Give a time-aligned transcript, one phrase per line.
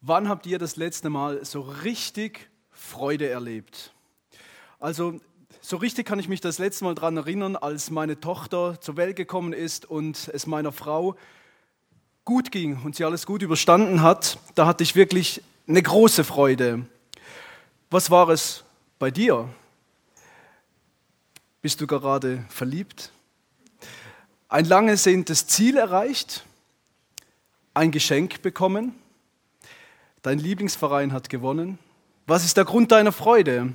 [0.00, 3.92] Wann habt ihr das letzte Mal so richtig Freude erlebt?
[4.78, 5.18] Also
[5.60, 9.16] so richtig kann ich mich das letzte Mal daran erinnern, als meine Tochter zur Welt
[9.16, 11.16] gekommen ist und es meiner Frau
[12.24, 14.38] gut ging und sie alles gut überstanden hat.
[14.54, 16.86] Da hatte ich wirklich eine große Freude.
[17.90, 18.62] Was war es
[19.00, 19.48] bei dir?
[21.60, 23.10] Bist du gerade verliebt?
[24.48, 26.44] Ein lange sehntes Ziel erreicht?
[27.74, 28.94] Ein Geschenk bekommen?
[30.28, 31.78] Dein Lieblingsverein hat gewonnen.
[32.26, 33.72] Was ist der Grund deiner Freude?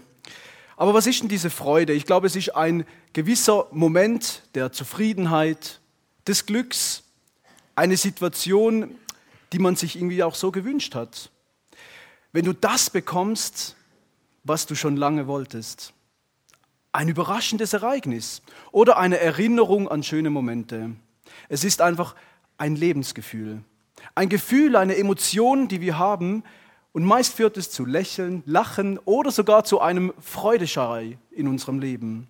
[0.77, 1.93] Aber was ist denn diese Freude?
[1.93, 5.79] Ich glaube, es ist ein gewisser Moment der Zufriedenheit,
[6.27, 7.05] des Glücks,
[7.73, 8.93] eine Situation,
[9.51, 11.31] die man sich irgendwie auch so gewünscht hat.
[12.33, 13.75] Wenn du das bekommst,
[14.43, 15.91] was du schon lange wolltest.
[16.91, 20.91] Ein überraschendes Ereignis oder eine Erinnerung an schöne Momente.
[21.49, 22.13] Es ist einfach
[22.59, 23.63] ein Lebensgefühl.
[24.15, 26.43] Ein Gefühl, eine Emotion, die wir haben,
[26.91, 32.27] und meist führt es zu Lächeln, Lachen oder sogar zu einem Freudeschrei in unserem Leben.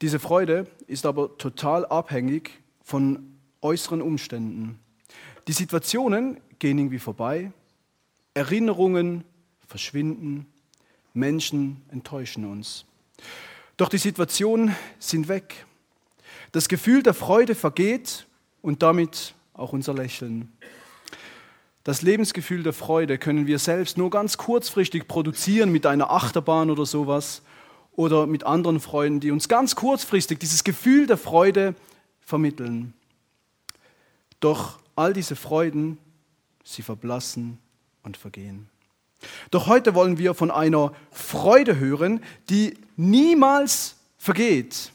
[0.00, 2.50] Diese Freude ist aber total abhängig
[2.82, 4.80] von äußeren Umständen.
[5.46, 7.52] Die Situationen gehen irgendwie vorbei,
[8.34, 9.22] Erinnerungen
[9.68, 10.46] verschwinden,
[11.14, 12.84] Menschen enttäuschen uns.
[13.76, 15.66] Doch die Situationen sind weg.
[16.50, 18.26] Das Gefühl der Freude vergeht
[18.60, 20.52] und damit auch unser Lächeln.
[21.84, 26.86] Das Lebensgefühl der Freude können wir selbst nur ganz kurzfristig produzieren mit einer Achterbahn oder
[26.86, 27.42] sowas
[27.92, 31.74] oder mit anderen Freunden, die uns ganz kurzfristig dieses Gefühl der Freude
[32.20, 32.94] vermitteln.
[34.40, 35.98] Doch all diese Freuden,
[36.64, 37.58] sie verblassen
[38.02, 38.68] und vergehen.
[39.50, 44.92] Doch heute wollen wir von einer Freude hören, die niemals vergeht.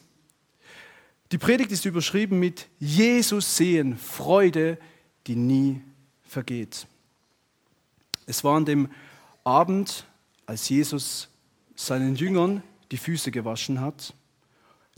[1.31, 4.77] Die Predigt ist überschrieben mit Jesus sehen, Freude,
[5.27, 5.81] die nie
[6.23, 6.87] vergeht.
[8.25, 8.89] Es war an dem
[9.43, 10.05] Abend,
[10.45, 11.29] als Jesus
[11.75, 14.13] seinen Jüngern die Füße gewaschen hat,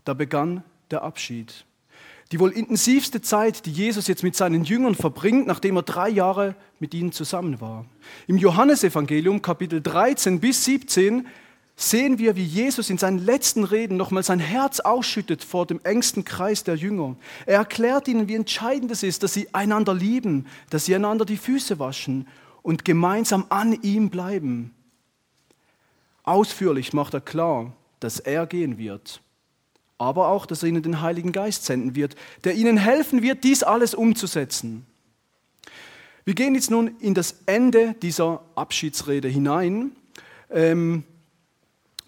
[0.06, 1.66] da begann der Abschied.
[2.32, 6.56] Die wohl intensivste Zeit, die Jesus jetzt mit seinen Jüngern verbringt, nachdem er drei Jahre
[6.80, 7.86] mit ihnen zusammen war.
[8.28, 11.28] Im Johannesevangelium Kapitel 13 bis 17
[11.80, 16.26] sehen wir, wie Jesus in seinen letzten Reden nochmal sein Herz ausschüttet vor dem engsten
[16.26, 17.16] Kreis der Jünger.
[17.46, 21.38] Er erklärt ihnen, wie entscheidend es ist, dass sie einander lieben, dass sie einander die
[21.38, 22.28] Füße waschen
[22.64, 24.76] und gemeinsam an ihm bleiben.
[26.24, 29.22] Ausführlich macht er klar, dass er gehen wird,
[29.98, 33.64] aber auch, dass er ihnen den Heiligen Geist senden wird, der ihnen helfen wird, dies
[33.64, 34.86] alles umzusetzen.
[36.26, 39.92] Wir gehen jetzt nun in das Ende dieser Abschiedsrede hinein.
[40.52, 41.06] Ähm,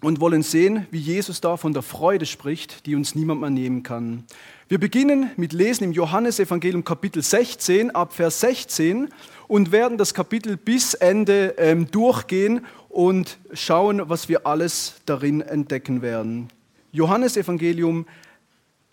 [0.02, 3.82] und wollen sehen, wie Jesus da von der Freude spricht, die uns niemand mehr nehmen
[3.82, 4.24] kann.
[4.68, 9.08] Wir beginnen mit Lesen im Johannesevangelium Kapitel 16 ab Vers 16
[9.46, 16.02] und werden das Kapitel bis Ende ähm, durchgehen und schauen, was wir alles darin entdecken
[16.02, 16.48] werden.
[16.90, 18.06] Johannesevangelium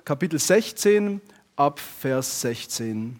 [0.05, 1.21] Kapitel 16
[1.55, 3.19] ab Vers 16.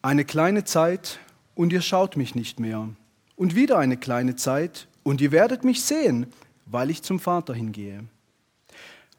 [0.00, 1.20] Eine kleine Zeit
[1.54, 2.88] und ihr schaut mich nicht mehr
[3.42, 6.26] und wieder eine kleine Zeit, und ihr werdet mich sehen,
[6.66, 8.04] weil ich zum Vater hingehe.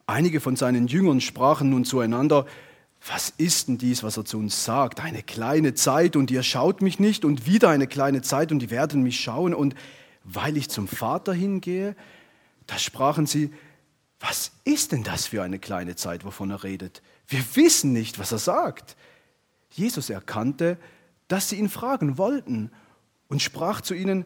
[0.08, 2.46] Einige von seinen Jüngern sprachen nun zueinander,
[3.06, 5.02] was ist denn dies, was er zu uns sagt?
[5.02, 8.70] Eine kleine Zeit und ihr schaut mich nicht und wieder eine kleine Zeit und die
[8.70, 9.76] werden mich schauen und
[10.24, 11.94] weil ich zum Vater hingehe,
[12.66, 13.52] da sprachen sie,
[14.22, 17.02] was ist denn das für eine kleine Zeit, wovon er redet?
[17.28, 18.96] Wir wissen nicht, was er sagt.
[19.70, 20.78] Jesus erkannte,
[21.28, 22.72] dass sie ihn fragen wollten
[23.30, 24.26] und sprach zu ihnen,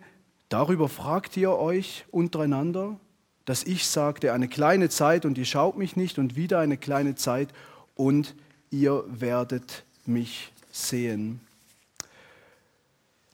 [0.49, 2.99] darüber fragt ihr euch untereinander,
[3.45, 7.15] dass ich sagte, eine kleine Zeit und ihr schaut mich nicht und wieder eine kleine
[7.15, 7.53] Zeit
[7.95, 8.35] und
[8.71, 11.39] ihr werdet mich sehen.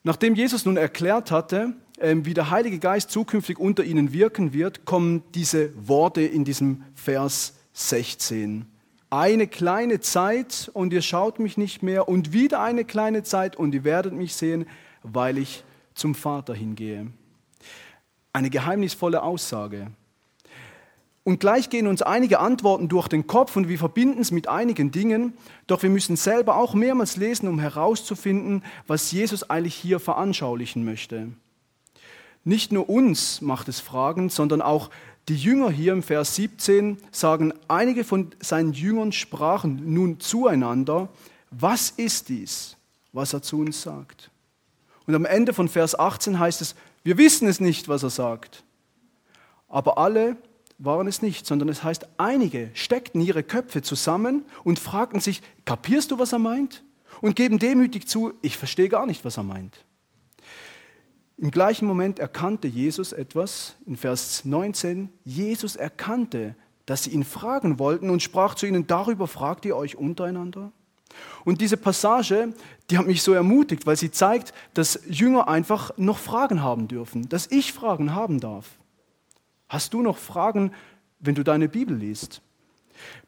[0.04, 4.86] Nachdem Jesus nun erklärt hatte, ähm, wie der Heilige Geist zukünftig unter ihnen wirken wird,
[4.86, 8.66] kommen diese Worte in diesem Vers 16.
[9.10, 13.74] Eine kleine Zeit und ihr schaut mich nicht mehr und wieder eine kleine Zeit und
[13.74, 14.66] ihr werdet mich sehen,
[15.04, 15.64] weil ich
[15.94, 17.08] zum Vater hingehe.
[18.32, 19.92] Eine geheimnisvolle Aussage.
[21.24, 24.92] Und gleich gehen uns einige Antworten durch den Kopf und wir verbinden es mit einigen
[24.92, 25.34] Dingen,
[25.68, 31.30] doch wir müssen selber auch mehrmals lesen, um herauszufinden, was Jesus eigentlich hier veranschaulichen möchte.
[32.44, 34.90] Nicht nur uns macht es Fragen, sondern auch
[35.30, 41.08] die Jünger hier im Vers 17 sagen, einige von seinen Jüngern sprachen nun zueinander,
[41.52, 42.76] was ist dies,
[43.14, 44.30] was er zu uns sagt?
[45.06, 48.64] Und am Ende von Vers 18 heißt es, wir wissen es nicht, was er sagt.
[49.68, 50.38] Aber alle
[50.78, 56.12] waren es nicht, sondern es heißt, einige steckten ihre Köpfe zusammen und fragten sich, kapierst
[56.12, 56.84] du, was er meint?
[57.22, 59.86] Und geben demütig zu, ich verstehe gar nicht, was er meint.
[61.38, 67.80] Im gleichen Moment erkannte Jesus etwas, in Vers 19, Jesus erkannte, dass sie ihn fragen
[67.80, 70.72] wollten und sprach zu ihnen, darüber fragt ihr euch untereinander?
[71.46, 72.54] Und diese Passage,
[72.90, 77.28] die hat mich so ermutigt, weil sie zeigt, dass Jünger einfach noch Fragen haben dürfen,
[77.30, 78.72] dass ich Fragen haben darf.
[79.68, 80.72] Hast du noch Fragen,
[81.20, 82.42] wenn du deine Bibel liest?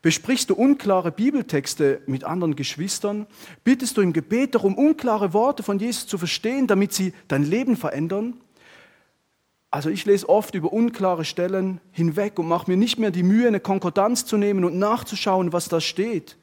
[0.02, 3.28] Besprichst du unklare Bibeltexte mit anderen Geschwistern?
[3.64, 7.76] Bittest du im Gebet darum, unklare Worte von Jesus zu verstehen, damit sie dein Leben
[7.76, 8.36] verändern?
[9.72, 13.48] Also ich lese oft über unklare Stellen hinweg und mache mir nicht mehr die Mühe,
[13.48, 16.38] eine Konkordanz zu nehmen und nachzuschauen, was da steht.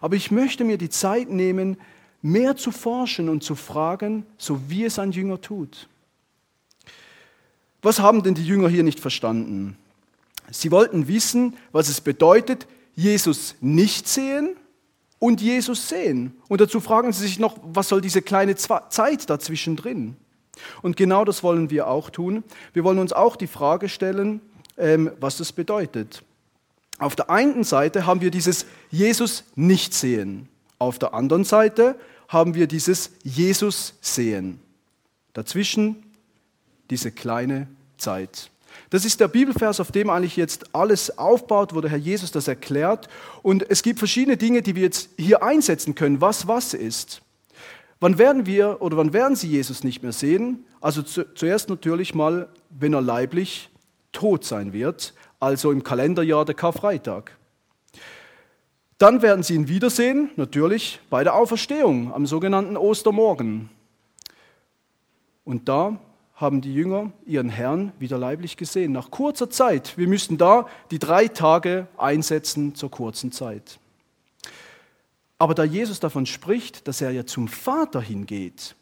[0.00, 1.76] Aber ich möchte mir die Zeit nehmen,
[2.22, 5.88] mehr zu forschen und zu fragen, so wie es ein Jünger tut.
[7.82, 9.76] Was haben denn die Jünger hier nicht verstanden?
[10.50, 14.56] Sie wollten wissen, was es bedeutet, Jesus nicht sehen
[15.18, 16.32] und Jesus sehen.
[16.48, 20.16] Und dazu fragen sie sich noch, was soll diese kleine Zeit dazwischen drin?
[20.82, 22.44] Und genau das wollen wir auch tun.
[22.72, 24.40] Wir wollen uns auch die Frage stellen,
[24.76, 26.22] ähm, was das bedeutet.
[26.98, 30.48] Auf der einen Seite haben wir dieses Jesus nicht sehen.
[30.78, 31.98] Auf der anderen Seite
[32.28, 34.60] haben wir dieses Jesus sehen.
[35.32, 36.02] Dazwischen
[36.90, 37.66] diese kleine
[37.98, 38.50] Zeit.
[38.90, 42.48] Das ist der Bibelvers, auf dem eigentlich jetzt alles aufbaut, wo der Herr Jesus das
[42.48, 43.08] erklärt.
[43.42, 47.22] Und es gibt verschiedene Dinge, die wir jetzt hier einsetzen können, was was ist.
[48.00, 50.64] Wann werden wir oder wann werden Sie Jesus nicht mehr sehen?
[50.80, 53.70] Also zu, zuerst natürlich mal, wenn er leiblich
[54.12, 57.36] tot sein wird, also im Kalenderjahr der Karfreitag.
[59.04, 63.68] Dann werden Sie ihn wiedersehen, natürlich bei der Auferstehung am sogenannten Ostermorgen.
[65.44, 65.98] Und da
[66.36, 68.92] haben die Jünger ihren Herrn wieder leiblich gesehen.
[68.92, 69.98] Nach kurzer Zeit.
[69.98, 73.78] Wir müssten da die drei Tage einsetzen zur kurzen Zeit.
[75.36, 78.74] Aber da Jesus davon spricht, dass er ja zum Vater hingeht,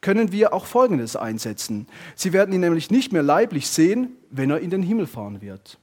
[0.00, 1.86] können wir auch Folgendes einsetzen.
[2.14, 5.78] Sie werden ihn nämlich nicht mehr leiblich sehen, wenn er in den Himmel fahren wird.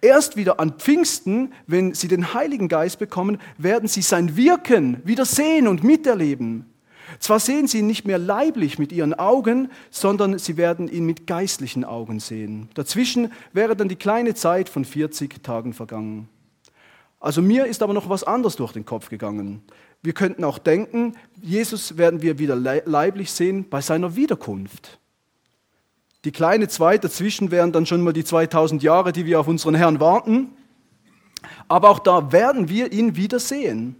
[0.00, 5.24] Erst wieder an Pfingsten, wenn sie den Heiligen Geist bekommen, werden sie sein Wirken wieder
[5.24, 6.66] sehen und miterleben.
[7.18, 11.26] Zwar sehen sie ihn nicht mehr leiblich mit ihren Augen, sondern sie werden ihn mit
[11.26, 12.68] geistlichen Augen sehen.
[12.74, 16.28] Dazwischen wäre dann die kleine Zeit von 40 Tagen vergangen.
[17.20, 19.62] Also mir ist aber noch was anderes durch den Kopf gegangen.
[20.02, 24.98] Wir könnten auch denken, Jesus werden wir wieder leiblich sehen bei seiner Wiederkunft.
[26.24, 29.74] Die kleine Zeit dazwischen wären dann schon mal die 2000 Jahre, die wir auf unseren
[29.74, 30.50] Herrn warten.
[31.66, 33.96] Aber auch da werden wir ihn wieder sehen.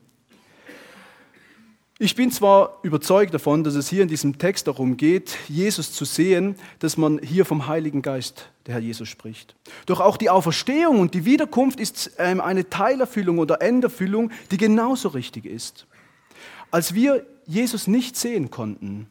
[1.99, 6.05] Ich bin zwar überzeugt davon, dass es hier in diesem Text darum geht, Jesus zu
[6.05, 9.55] sehen, dass man hier vom Heiligen Geist, der Herr Jesus, spricht.
[9.87, 15.11] Doch auch die Auferstehung und die Wiederkunft ist ähm, eine Teilerfüllung oder Enderfüllung, die genauso
[15.11, 15.87] richtig ist.
[16.73, 19.09] Als wir Jesus nicht sehen konnten,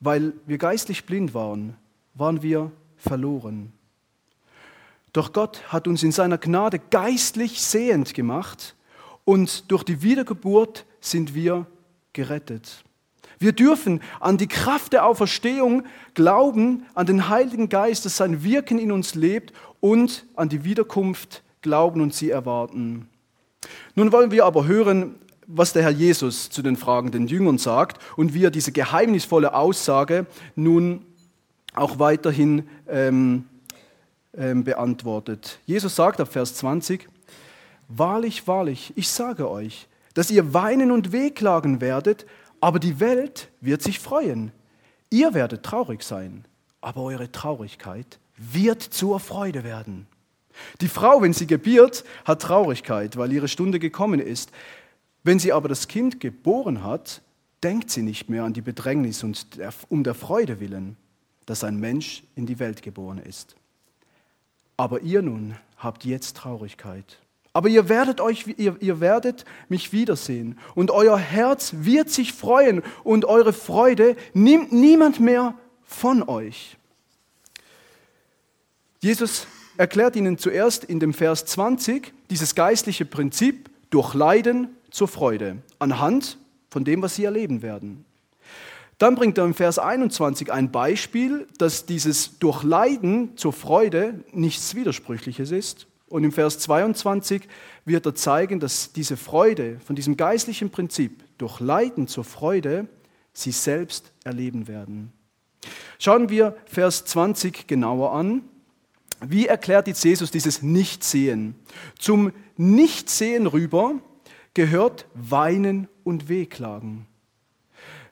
[0.00, 1.76] weil wir geistlich blind waren,
[2.14, 3.72] waren wir verloren.
[5.12, 8.74] Doch Gott hat uns in seiner Gnade geistlich sehend gemacht
[9.24, 11.66] und durch die Wiedergeburt sind wir
[12.12, 12.84] gerettet.
[13.38, 15.84] Wir dürfen an die Kraft der Auferstehung
[16.14, 21.42] glauben, an den Heiligen Geist, dass sein Wirken in uns lebt und an die Wiederkunft
[21.62, 23.08] glauben und sie erwarten.
[23.94, 25.16] Nun wollen wir aber hören,
[25.46, 30.26] was der Herr Jesus zu den fragenden Jüngern sagt und wie er diese geheimnisvolle Aussage
[30.54, 31.04] nun
[31.74, 33.44] auch weiterhin ähm,
[34.36, 35.58] ähm, beantwortet.
[35.66, 37.08] Jesus sagt ab Vers 20,
[37.88, 42.24] Wahrlich, wahrlich, ich sage euch, dass ihr weinen und wehklagen werdet,
[42.60, 44.52] aber die Welt wird sich freuen.
[45.10, 46.44] Ihr werdet traurig sein,
[46.80, 50.06] aber eure Traurigkeit wird zur Freude werden.
[50.80, 54.50] Die Frau, wenn sie gebiert, hat Traurigkeit, weil ihre Stunde gekommen ist.
[55.24, 57.22] Wenn sie aber das Kind geboren hat,
[57.62, 59.46] denkt sie nicht mehr an die Bedrängnis und
[59.88, 60.96] um der Freude willen,
[61.46, 63.56] dass ein Mensch in die Welt geboren ist.
[64.76, 67.18] Aber ihr nun habt jetzt Traurigkeit.
[67.52, 72.82] Aber ihr werdet, euch, ihr, ihr werdet mich wiedersehen und euer Herz wird sich freuen
[73.04, 76.76] und eure Freude nimmt niemand mehr von euch.
[79.00, 79.46] Jesus
[79.76, 86.38] erklärt ihnen zuerst in dem Vers 20 dieses geistliche Prinzip durch Leiden zur Freude anhand
[86.70, 88.03] von dem, was sie erleben werden.
[89.04, 94.74] Dann bringt er im Vers 21 ein Beispiel, dass dieses durch Leiden zur Freude nichts
[94.74, 95.88] Widersprüchliches ist.
[96.06, 97.42] Und im Vers 22
[97.84, 102.88] wird er zeigen, dass diese Freude von diesem geistlichen Prinzip durch Leiden zur Freude
[103.34, 105.12] sie selbst erleben werden.
[105.98, 108.40] Schauen wir Vers 20 genauer an.
[109.20, 111.56] Wie erklärt jetzt Jesus dieses Nichtsehen?
[111.98, 113.96] Zum Nichtsehen rüber
[114.54, 117.06] gehört Weinen und Wehklagen.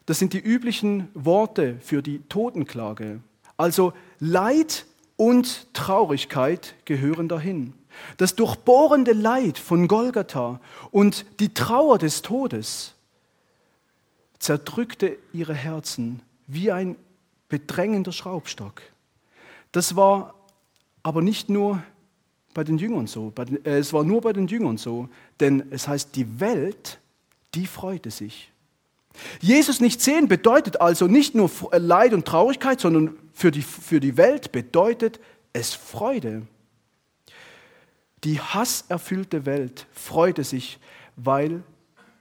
[0.07, 3.21] Das sind die üblichen Worte für die Totenklage.
[3.57, 7.75] Also Leid und Traurigkeit gehören dahin.
[8.17, 12.95] Das durchbohrende Leid von Golgatha und die Trauer des Todes
[14.39, 16.97] zerdrückte ihre Herzen wie ein
[17.49, 18.83] bedrängender Schraubstock.
[19.71, 20.35] Das war
[21.03, 21.83] aber nicht nur
[22.55, 23.33] bei den Jüngern so,
[23.65, 25.09] äh, es war nur bei den Jüngern so,
[25.41, 26.99] denn es heißt, die Welt,
[27.55, 28.52] die freute sich.
[29.41, 34.01] Jesus nicht sehen bedeutet also nicht nur äh, Leid und Traurigkeit, sondern für die, für
[34.01, 35.21] die Welt bedeutet
[35.53, 36.43] es Freude.
[38.25, 40.79] Die hasserfüllte Welt freute sich,
[41.17, 41.63] weil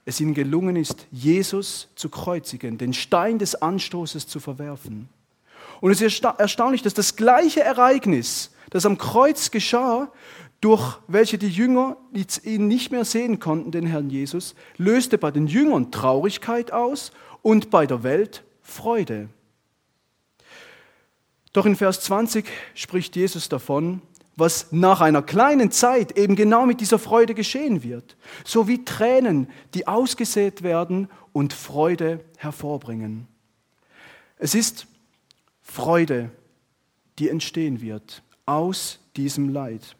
[0.04, 5.08] es ihnen gelungen ist, Jesus zu kreuzigen, den Stein des Anstoßes zu verwerfen.
[5.80, 10.10] Und es ist erstaunlich, dass das gleiche Ereignis, das am Kreuz geschah,
[10.62, 11.96] durch welche die Jünger
[12.44, 17.10] ihn nicht mehr sehen konnten, den Herrn Jesus, löste bei den Jüngern Traurigkeit aus
[17.42, 19.28] und bei der Welt Freude.
[21.52, 24.02] Doch in Vers 20 spricht Jesus davon,
[24.36, 28.16] was nach einer kleinen Zeit eben genau mit dieser Freude geschehen wird.
[28.44, 33.26] So wie Tränen, die ausgesät werden und Freude hervorbringen.
[34.38, 34.86] Es ist
[35.60, 36.30] Freude,
[37.18, 39.96] die entstehen wird aus diesem Leid.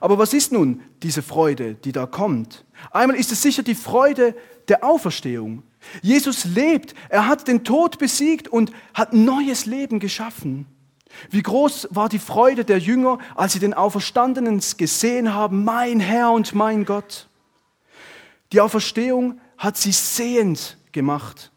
[0.00, 2.64] Aber was ist nun diese Freude, die da kommt?
[2.90, 4.34] Einmal ist es sicher die Freude
[4.68, 5.62] der Auferstehung.
[6.02, 10.66] Jesus lebt, er hat den Tod besiegt und hat neues Leben geschaffen.
[11.30, 16.32] Wie groß war die Freude der Jünger, als sie den Auferstandenen gesehen haben, mein Herr
[16.32, 17.28] und mein Gott.
[18.52, 21.52] Die Auferstehung hat sie sehend gemacht.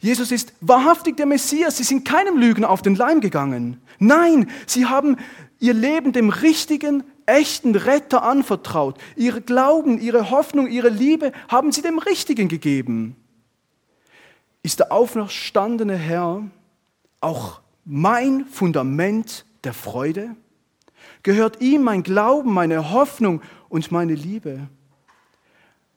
[0.00, 1.76] Jesus ist wahrhaftig der Messias.
[1.76, 3.80] Sie sind keinem Lügen auf den Leim gegangen.
[3.98, 5.16] Nein, sie haben
[5.58, 8.98] ihr Leben dem richtigen, echten Retter anvertraut.
[9.16, 13.16] Ihr Glauben, ihre Hoffnung, ihre Liebe haben sie dem Richtigen gegeben.
[14.62, 16.42] Ist der auferstandene Herr
[17.20, 20.36] auch mein Fundament der Freude?
[21.22, 24.68] Gehört ihm mein Glauben, meine Hoffnung und meine Liebe?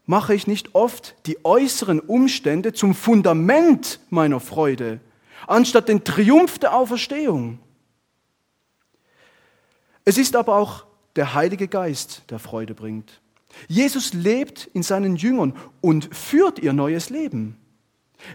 [0.06, 5.00] Mache ich nicht oft die äußeren Umstände zum Fundament meiner Freude,
[5.48, 7.60] anstatt den Triumph der Auferstehung?
[10.06, 10.86] Es ist aber auch
[11.16, 13.22] der Heilige Geist, der Freude bringt.
[13.68, 17.58] Jesus lebt in seinen Jüngern und führt ihr neues Leben.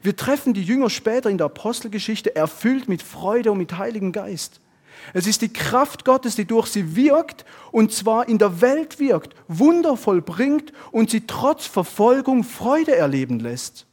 [0.02, 4.60] Wir treffen die Jünger später in der Apostelgeschichte erfüllt mit Freude und mit Heiligen Geist.
[5.14, 9.34] Es ist die Kraft Gottes, die durch sie wirkt und zwar in der Welt wirkt,
[9.46, 13.86] wundervoll bringt und sie trotz Verfolgung Freude erleben lässt.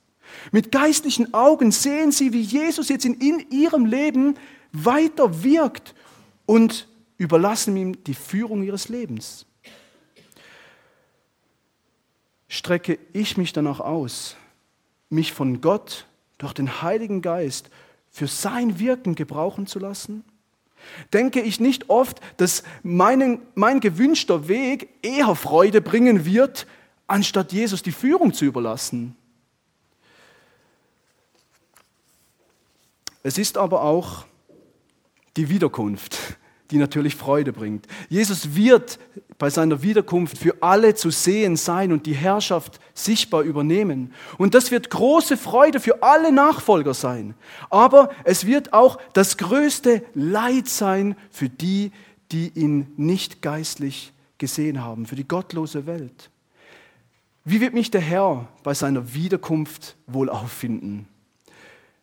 [0.52, 4.36] Mit geistlichen Augen sehen sie, wie Jesus jetzt in, ihrem Leben
[4.72, 5.96] weiter wirkt
[6.46, 9.46] und überlassen ihm die Führung ihres Lebens.
[12.48, 14.38] Strecke ich mich danach aus,
[15.10, 16.06] mich von Gott
[16.38, 17.70] durch den Heiligen Geist
[18.10, 20.24] für sein Wirken gebrauchen zu lassen?
[21.14, 26.68] Denke ich nicht oft, dass mein, mein gewünschter Weg eher Freude bringen wird,
[27.08, 29.16] anstatt Jesus die Führung zu überlassen?
[33.24, 34.26] Es ist aber auch
[35.36, 36.38] die Wiederkunft,
[36.72, 37.88] die natürlich Freude bringt.
[38.10, 39.00] Jesus wird
[39.38, 44.14] bei seiner Wiederkunft für alle zu sehen sein und die Herrschaft sichtbar übernehmen.
[44.38, 47.36] Und das wird große Freude für alle Nachfolger sein.
[47.70, 51.92] Aber es wird auch das größte Leid sein für die,
[52.32, 56.30] die ihn nicht geistlich gesehen haben, für die gottlose Welt.
[57.44, 61.08] Wie wird mich der Herr bei seiner Wiederkunft wohl auffinden?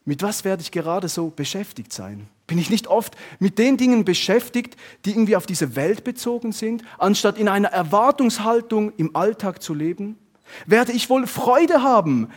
[0.05, 2.29] Mit was werde ich gerade so beschäftigt sein?
[2.47, 6.83] Bin ich nicht oft mit den Dingen beschäftigt, die irgendwie auf diese Welt bezogen sind,
[6.99, 10.19] anstatt in einer Erwartungshaltung im Alltag zu leben?
[10.67, 12.31] Werde ich wohl Freude haben,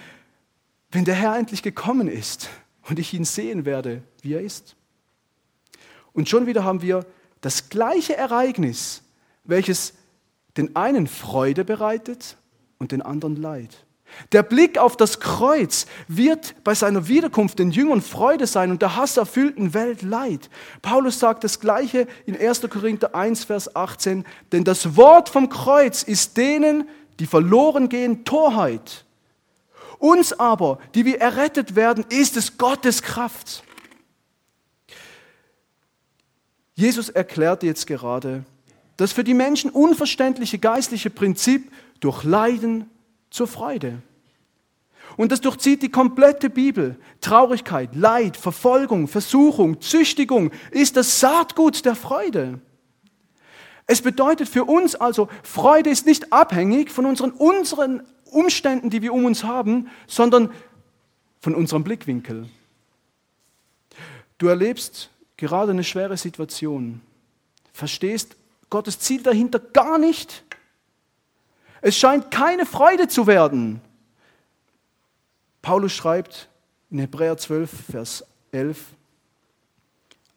[0.91, 2.49] wenn der Herr endlich gekommen ist
[2.87, 4.75] und ich ihn sehen werde, wie er ist?
[6.13, 7.05] Und schon wieder haben wir
[7.41, 9.03] das gleiche Ereignis,
[9.43, 9.93] welches
[10.55, 12.37] den einen Freude bereitet
[12.77, 13.84] und den anderen Leid.
[14.31, 18.95] Der Blick auf das Kreuz wird bei seiner Wiederkunft den Jüngern Freude sein und der
[18.95, 20.49] hasserfüllten Welt Leid.
[20.81, 22.61] Paulus sagt das Gleiche in 1.
[22.69, 26.87] Korinther 1, Vers 18, denn das Wort vom Kreuz ist denen,
[27.19, 29.05] die verloren gehen, Torheit.
[29.99, 33.63] Uns aber, die wir errettet werden, ist es Gottes Kraft.
[36.75, 38.43] Jesus erklärt jetzt gerade
[38.97, 42.89] das für die Menschen unverständliche geistliche Prinzip durch Leiden
[43.35, 44.01] zur Freude.
[45.17, 46.97] Und das durchzieht die komplette Bibel.
[47.21, 52.59] Traurigkeit, Leid, Verfolgung, Versuchung, Züchtigung ist das Saatgut der Freude.
[53.87, 59.13] Es bedeutet für uns also, Freude ist nicht abhängig von unseren, unseren Umständen, die wir
[59.13, 60.51] um uns haben, sondern
[61.39, 62.49] von unserem Blickwinkel.
[64.37, 67.01] Du erlebst gerade eine schwere Situation,
[67.73, 68.35] verstehst
[68.69, 70.43] Gottes Ziel dahinter gar nicht.
[71.85, 73.79] Es scheint keine Freude zu werden.
[75.61, 76.49] Paulus schreibt
[76.89, 78.87] in Hebräer 12, Vers 11,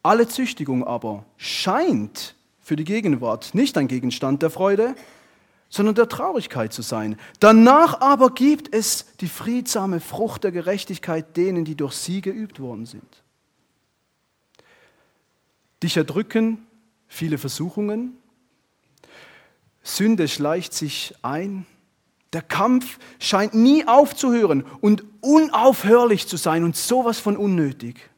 [0.02, 4.94] alle Züchtigung aber scheint für die Gegenwart nicht ein Gegenstand der Freude,
[5.70, 7.18] sondern der Traurigkeit zu sein.
[7.40, 12.84] Danach aber gibt es die friedsame Frucht der Gerechtigkeit denen, die durch sie geübt worden
[12.84, 13.22] sind.
[15.82, 16.66] Dich erdrücken
[17.06, 18.18] viele Versuchungen,
[19.88, 21.66] Sünde schleicht sich ein,
[22.34, 28.10] der Kampf scheint nie aufzuhören und unaufhörlich zu sein und sowas von unnötig.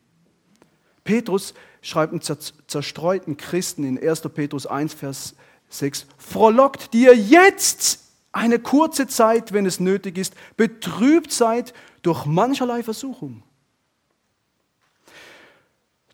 [1.05, 2.23] Petrus schreibt einen
[2.67, 4.23] zerstreuten Christen in 1.
[4.35, 5.35] Petrus 1, Vers
[5.69, 8.00] 6, frohlockt dir jetzt
[8.33, 11.73] eine kurze Zeit, wenn es nötig ist, betrübt seid
[12.03, 13.45] durch mancherlei Versuchung.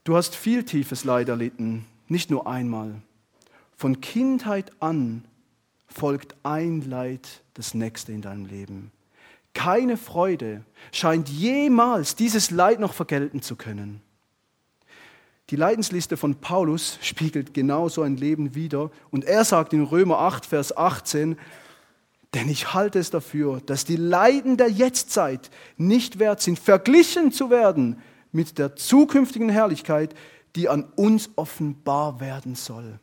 [0.04, 3.00] Du hast viel tiefes Leid erlitten, nicht nur einmal.
[3.74, 5.24] Von Kindheit an
[5.86, 8.92] folgt ein Leid das nächste in deinem Leben.
[9.54, 14.02] Keine Freude scheint jemals dieses Leid noch vergelten zu können.
[15.50, 18.90] Die Leidensliste von Paulus spiegelt genau so ein Leben wider.
[19.10, 21.38] Und er sagt in Römer 8, Vers 18,
[22.34, 27.48] denn ich halte es dafür, dass die Leiden der Jetztzeit nicht wert sind, verglichen zu
[27.48, 28.02] werden
[28.32, 30.14] mit der zukünftigen Herrlichkeit,
[30.56, 32.98] die an uns offenbar werden soll.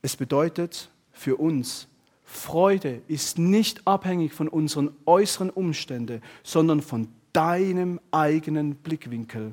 [0.00, 0.90] Es bedeutet
[1.22, 1.88] für uns,
[2.24, 9.52] Freude ist nicht abhängig von unseren äußeren Umständen, sondern von deinem eigenen Blickwinkel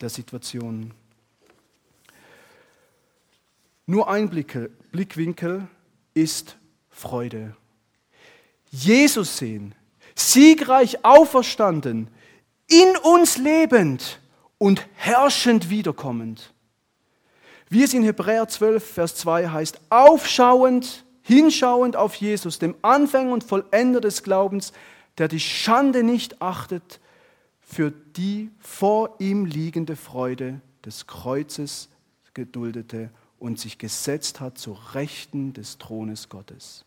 [0.00, 0.92] der Situation.
[3.86, 5.68] Nur ein Blickwinkel
[6.14, 6.56] ist
[6.88, 7.54] Freude.
[8.70, 9.74] Jesus sehen,
[10.14, 12.08] siegreich auferstanden,
[12.66, 14.20] in uns lebend
[14.56, 16.53] und herrschend wiederkommend.
[17.74, 23.42] Wie es in Hebräer 12, Vers 2 heißt, aufschauend, hinschauend auf Jesus, dem Anfänger und
[23.42, 24.72] Vollender des Glaubens,
[25.18, 27.00] der die Schande nicht achtet,
[27.60, 31.88] für die vor ihm liegende Freude des Kreuzes
[32.32, 33.10] geduldete
[33.40, 36.84] und sich gesetzt hat zur Rechten des Thrones Gottes.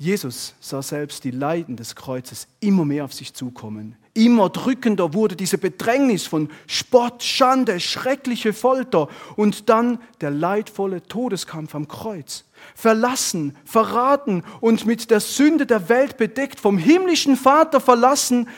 [0.00, 3.96] Jesus sah selbst die Leiden des Kreuzes immer mehr auf sich zukommen.
[4.14, 11.74] Immer drückender wurde diese Bedrängnis von Spott, Schande, schreckliche Folter und dann der leidvolle Todeskampf
[11.74, 12.44] am Kreuz.
[12.76, 18.48] Verlassen, verraten und mit der Sünde der Welt bedeckt, vom himmlischen Vater verlassen,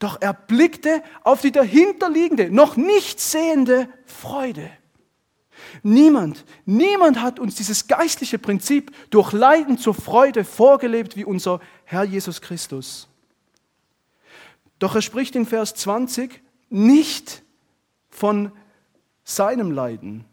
[0.00, 4.70] doch er blickte auf die dahinterliegende, noch nicht sehende Freude.
[5.82, 12.04] Niemand, niemand hat uns dieses geistliche Prinzip durch Leiden zur Freude vorgelebt wie unser Herr
[12.04, 13.08] Jesus Christus.
[14.78, 17.42] Doch er spricht in Vers 20 nicht
[18.08, 18.52] von
[19.24, 20.24] seinem Leiden,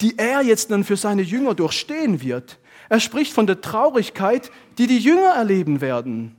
[0.00, 2.58] die er jetzt dann für seine Jünger durchstehen wird.
[2.88, 6.36] Er spricht von der Traurigkeit, die die Jünger erleben werden.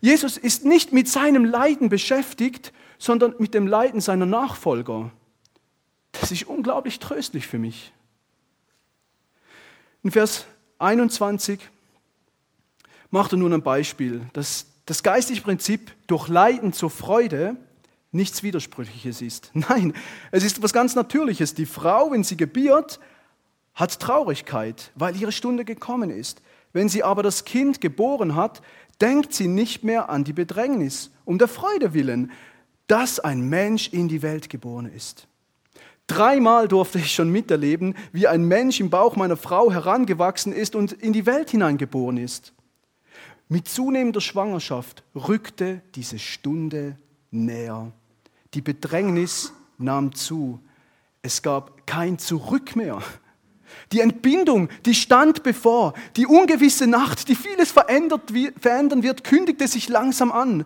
[0.00, 5.10] Jesus ist nicht mit seinem Leiden beschäftigt, sondern mit dem Leiden seiner Nachfolger.
[6.20, 7.92] Das ist unglaublich tröstlich für mich.
[10.02, 10.46] In Vers
[10.78, 11.60] 21
[13.10, 17.56] macht er nun ein Beispiel, dass das geistliche Prinzip durch Leiden zur Freude
[18.12, 19.50] nichts Widersprüchliches ist.
[19.54, 19.92] Nein,
[20.30, 21.54] es ist etwas ganz Natürliches.
[21.54, 23.00] Die Frau, wenn sie gebiert,
[23.74, 26.42] hat Traurigkeit, weil ihre Stunde gekommen ist.
[26.72, 28.60] Wenn sie aber das Kind geboren hat,
[29.00, 32.32] denkt sie nicht mehr an die Bedrängnis, um der Freude willen,
[32.86, 35.28] dass ein Mensch in die Welt geboren ist.
[36.08, 40.92] Dreimal durfte ich schon miterleben, wie ein Mensch im Bauch meiner Frau herangewachsen ist und
[40.92, 42.54] in die Welt hineingeboren ist.
[43.48, 46.96] Mit zunehmender Schwangerschaft rückte diese Stunde
[47.30, 47.92] näher.
[48.54, 50.60] Die Bedrängnis nahm zu.
[51.22, 53.02] Es gab kein Zurück mehr.
[53.92, 55.92] Die Entbindung, die stand bevor.
[56.16, 60.64] Die ungewisse Nacht, die vieles verändert, verändern wird, kündigte sich langsam an.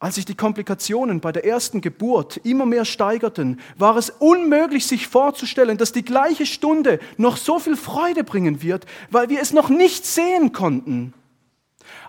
[0.00, 5.08] Als sich die Komplikationen bei der ersten Geburt immer mehr steigerten, war es unmöglich, sich
[5.08, 9.68] vorzustellen, dass die gleiche Stunde noch so viel Freude bringen wird, weil wir es noch
[9.68, 11.14] nicht sehen konnten.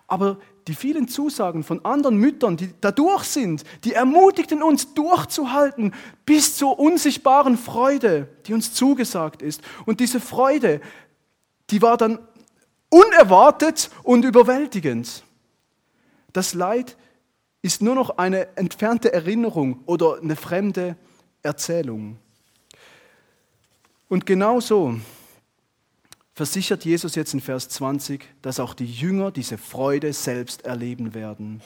[0.05, 5.95] Aber die vielen Zusagen von anderen Müttern, die dadurch sind, die ermutigten uns durchzuhalten
[6.27, 9.61] bis zur unsichtbaren Freude, die uns zugesagt ist.
[9.87, 10.79] Und diese Freude,
[11.71, 12.19] die war dann
[12.89, 15.23] unerwartet und überwältigend.
[16.33, 16.95] Das Leid
[17.61, 20.95] ist nur noch eine entfernte Erinnerung oder eine fremde
[21.43, 22.17] Erzählung.
[24.07, 24.99] Und genau so
[26.33, 31.61] versichert Jesus jetzt in Vers 20, dass auch die Jünger diese Freude selbst erleben werden.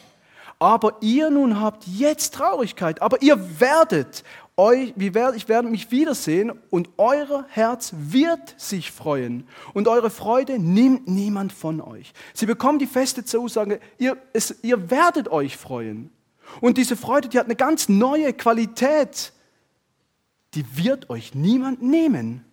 [0.60, 4.24] Aber ihr nun habt jetzt Traurigkeit, aber ihr werdet
[4.56, 11.08] euch, ich werde mich wiedersehen und euer Herz wird sich freuen und eure Freude nimmt
[11.08, 12.13] niemand von euch.
[12.34, 16.12] Sie bekommen die feste Zusage, ihr, es, ihr werdet euch freuen.
[16.62, 19.34] Und diese Freude, die hat eine ganz neue Qualität.
[20.54, 22.46] Die wird euch niemand nehmen.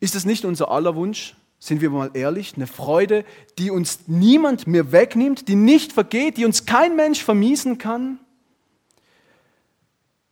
[0.00, 3.24] Ist es nicht unser aller Wunsch, sind wir mal ehrlich, eine Freude,
[3.58, 8.18] die uns niemand mehr wegnimmt, die nicht vergeht, die uns kein Mensch vermiesen kann?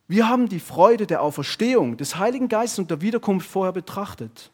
[0.07, 4.51] Wir haben die Freude der Auferstehung, des Heiligen Geistes und der Wiederkunft vorher betrachtet.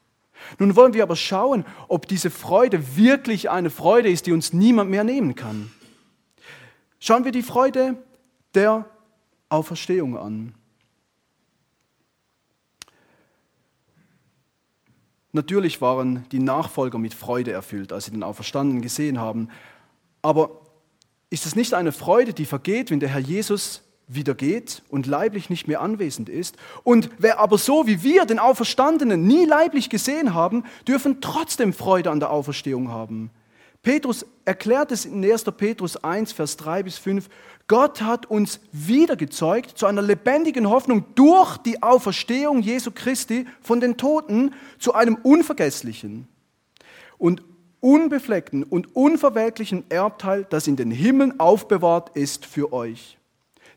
[0.58, 4.90] Nun wollen wir aber schauen, ob diese Freude wirklich eine Freude ist, die uns niemand
[4.90, 5.70] mehr nehmen kann.
[7.02, 7.98] Schauen wir die Freude
[8.56, 8.86] der
[9.50, 10.56] Auferstehung an.
[15.32, 19.50] Natürlich waren die Nachfolger mit Freude erfüllt, als sie den Auferstandenen gesehen haben.
[20.22, 20.62] Aber
[21.30, 25.52] ist es nicht eine Freude, die vergeht, wenn der Herr Jesus wieder geht und leiblich
[25.52, 26.58] nicht mehr anwesend ist?
[26.84, 32.10] Und wer aber so wie wir den Auferstandenen nie leiblich gesehen haben, dürfen trotzdem Freude
[32.10, 33.30] an der Auferstehung haben.
[33.82, 35.46] Petrus erklärt es in 1.
[35.58, 37.30] Petrus 1, Vers 3 bis 5.
[37.68, 43.96] Gott hat uns wiedergezeugt zu einer lebendigen Hoffnung durch die Auferstehung Jesu Christi von den
[43.96, 46.28] Toten zu einem unvergesslichen
[47.18, 47.44] und
[47.80, 53.18] unbefleckten und unverwelklichen Erbteil, das in den Himmeln aufbewahrt ist für euch.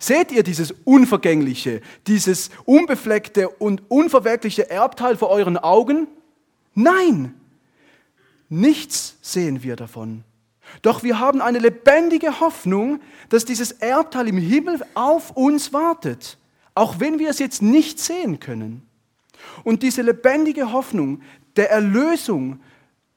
[0.00, 6.08] Seht ihr dieses unvergängliche, dieses unbefleckte und unverwelkliche Erbteil vor euren Augen?
[6.74, 7.34] Nein,
[8.54, 10.24] Nichts sehen wir davon.
[10.82, 16.36] Doch wir haben eine lebendige Hoffnung, dass dieses Erbteil im Himmel auf uns wartet,
[16.74, 18.86] auch wenn wir es jetzt nicht sehen können.
[19.64, 21.22] Und diese lebendige Hoffnung
[21.56, 22.60] der Erlösung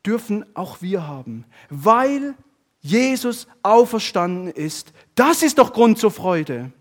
[0.05, 2.35] dürfen auch wir haben, weil
[2.79, 4.93] Jesus auferstanden ist.
[5.15, 6.71] Das ist doch Grund zur Freude.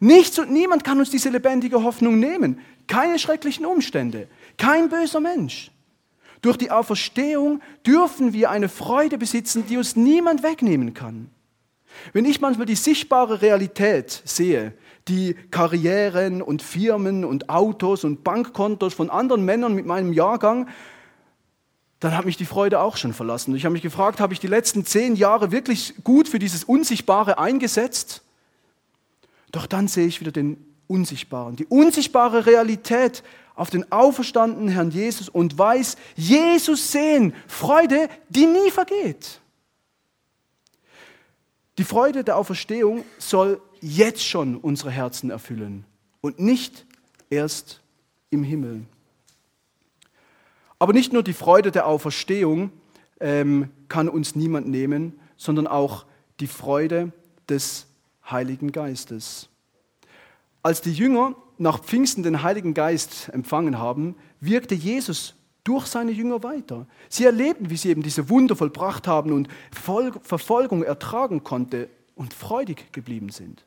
[0.00, 2.58] Nichts und niemand kann uns diese lebendige Hoffnung nehmen.
[2.88, 5.70] Keine schrecklichen Umstände, kein böser Mensch.
[6.44, 11.30] Durch die Auferstehung dürfen wir eine Freude besitzen, die uns niemand wegnehmen kann.
[12.12, 14.74] Wenn ich manchmal die sichtbare Realität sehe,
[15.08, 20.68] die Karrieren und Firmen und Autos und Bankkontos von anderen Männern mit meinem Jahrgang,
[21.98, 23.56] dann hat mich die Freude auch schon verlassen.
[23.56, 27.38] Ich habe mich gefragt, habe ich die letzten zehn Jahre wirklich gut für dieses Unsichtbare
[27.38, 28.22] eingesetzt?
[29.50, 33.22] Doch dann sehe ich wieder den Unsichtbaren, die unsichtbare Realität
[33.54, 39.40] auf den auferstandenen Herrn Jesus und weiß, Jesus sehen, Freude, die nie vergeht.
[41.78, 45.84] Die Freude der Auferstehung soll jetzt schon unsere Herzen erfüllen
[46.20, 46.86] und nicht
[47.30, 47.80] erst
[48.30, 48.84] im Himmel.
[50.78, 52.70] Aber nicht nur die Freude der Auferstehung
[53.20, 56.04] ähm, kann uns niemand nehmen, sondern auch
[56.40, 57.12] die Freude
[57.48, 57.86] des
[58.28, 59.48] Heiligen Geistes.
[60.62, 66.42] Als die Jünger nach Pfingsten den Heiligen Geist empfangen haben, wirkte Jesus durch seine Jünger
[66.42, 66.86] weiter.
[67.08, 72.92] Sie erlebten, wie sie eben diese Wunder vollbracht haben und Verfolgung ertragen konnte und freudig
[72.92, 73.64] geblieben sind.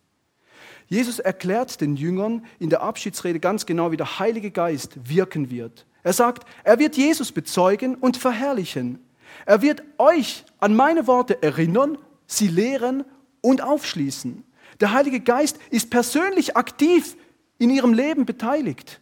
[0.87, 5.85] Jesus erklärt den Jüngern in der Abschiedsrede ganz genau, wie der Heilige Geist wirken wird.
[6.03, 8.99] Er sagt, er wird Jesus bezeugen und verherrlichen.
[9.45, 11.97] Er wird euch an meine Worte erinnern,
[12.27, 13.03] sie lehren
[13.41, 14.43] und aufschließen.
[14.79, 17.17] Der Heilige Geist ist persönlich aktiv
[17.57, 18.99] in ihrem Leben beteiligt.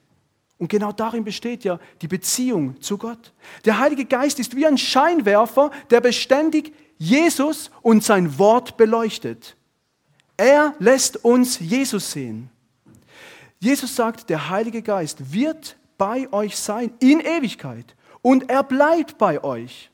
[0.58, 3.34] Und genau darin besteht ja die Beziehung zu Gott.
[3.65, 9.58] Der Heilige Geist ist wie ein Scheinwerfer, der beständig Jesus und sein Wort beleuchtet.
[10.38, 12.50] Er lässt uns Jesus sehen.
[13.60, 19.44] Jesus sagt, der Heilige Geist wird bei euch sein in Ewigkeit und er bleibt bei
[19.44, 19.89] euch.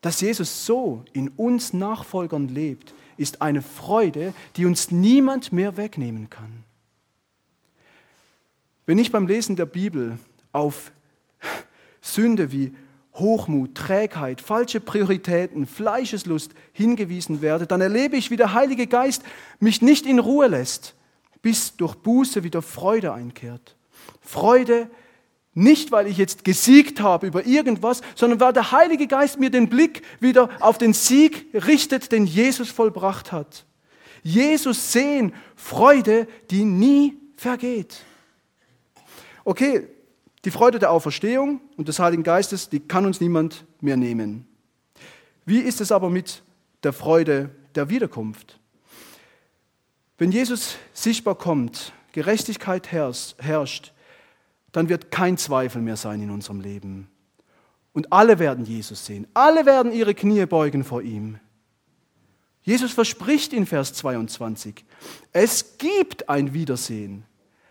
[0.00, 6.28] Dass Jesus so in uns Nachfolgern lebt, ist eine Freude, die uns niemand mehr wegnehmen
[6.28, 6.64] kann.
[8.86, 10.18] Wenn ich beim Lesen der Bibel
[10.52, 10.92] auf
[12.00, 12.74] Sünde wie
[13.14, 19.22] Hochmut, Trägheit, falsche Prioritäten, Fleischeslust hingewiesen werde, dann erlebe ich, wie der Heilige Geist
[19.60, 20.94] mich nicht in Ruhe lässt,
[21.40, 23.76] bis durch Buße wieder Freude einkehrt.
[24.20, 24.90] Freude
[25.54, 29.68] nicht, weil ich jetzt gesiegt habe über irgendwas, sondern weil der Heilige Geist mir den
[29.68, 33.64] Blick wieder auf den Sieg richtet, den Jesus vollbracht hat.
[34.24, 38.04] Jesus sehen, Freude, die nie vergeht.
[39.44, 39.88] Okay,
[40.44, 44.46] die Freude der Auferstehung und des Heiligen Geistes, die kann uns niemand mehr nehmen.
[45.44, 46.42] Wie ist es aber mit
[46.82, 48.58] der Freude der Wiederkunft?
[50.16, 53.92] Wenn Jesus sichtbar kommt, Gerechtigkeit herrscht,
[54.72, 57.08] dann wird kein Zweifel mehr sein in unserem Leben.
[57.92, 59.26] Und alle werden Jesus sehen.
[59.34, 61.38] Alle werden ihre Knie beugen vor ihm.
[62.62, 64.84] Jesus verspricht in Vers 22,
[65.32, 67.24] es gibt ein Wiedersehen,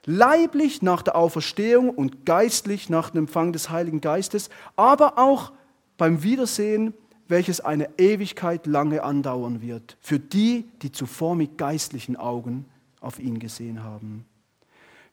[0.05, 5.53] leiblich nach der Auferstehung und geistlich nach dem Empfang des Heiligen Geistes, aber auch
[5.97, 6.93] beim Wiedersehen,
[7.27, 12.65] welches eine Ewigkeit lange andauern wird, für die, die zuvor mit geistlichen Augen
[12.99, 14.25] auf ihn gesehen haben.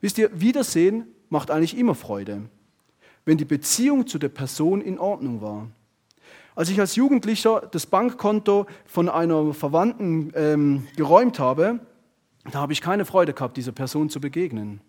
[0.00, 2.42] Wisst ihr, Wiedersehen macht eigentlich immer Freude,
[3.24, 5.68] wenn die Beziehung zu der Person in Ordnung war.
[6.57, 11.81] Als ich als Jugendlicher das Bankkonto von einer Verwandten ähm, geräumt habe,
[12.44, 14.81] da habe ich keine Freude gehabt, dieser Person zu begegnen.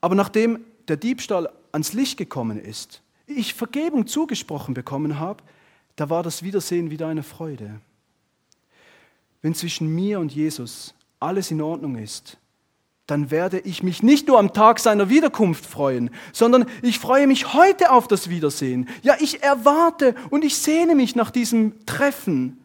[0.00, 5.42] Aber nachdem der Diebstahl ans Licht gekommen ist, ich Vergebung zugesprochen bekommen habe,
[5.96, 7.80] da war das Wiedersehen wieder eine Freude.
[9.42, 12.38] Wenn zwischen mir und Jesus alles in Ordnung ist,
[13.06, 17.52] dann werde ich mich nicht nur am Tag seiner Wiederkunft freuen, sondern ich freue mich
[17.52, 18.88] heute auf das Wiedersehen.
[19.02, 22.62] Ja, ich erwarte und ich sehne mich nach diesem Treffen.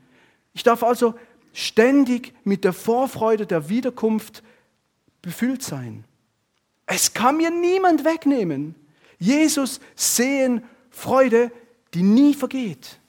[0.53, 1.15] Ich darf also
[1.53, 4.43] ständig mit der Vorfreude der Wiederkunft
[5.21, 6.03] befüllt sein.
[6.85, 8.75] Es kann mir niemand wegnehmen.
[9.19, 11.51] Jesus sehen Freude,
[11.93, 12.99] die nie vergeht.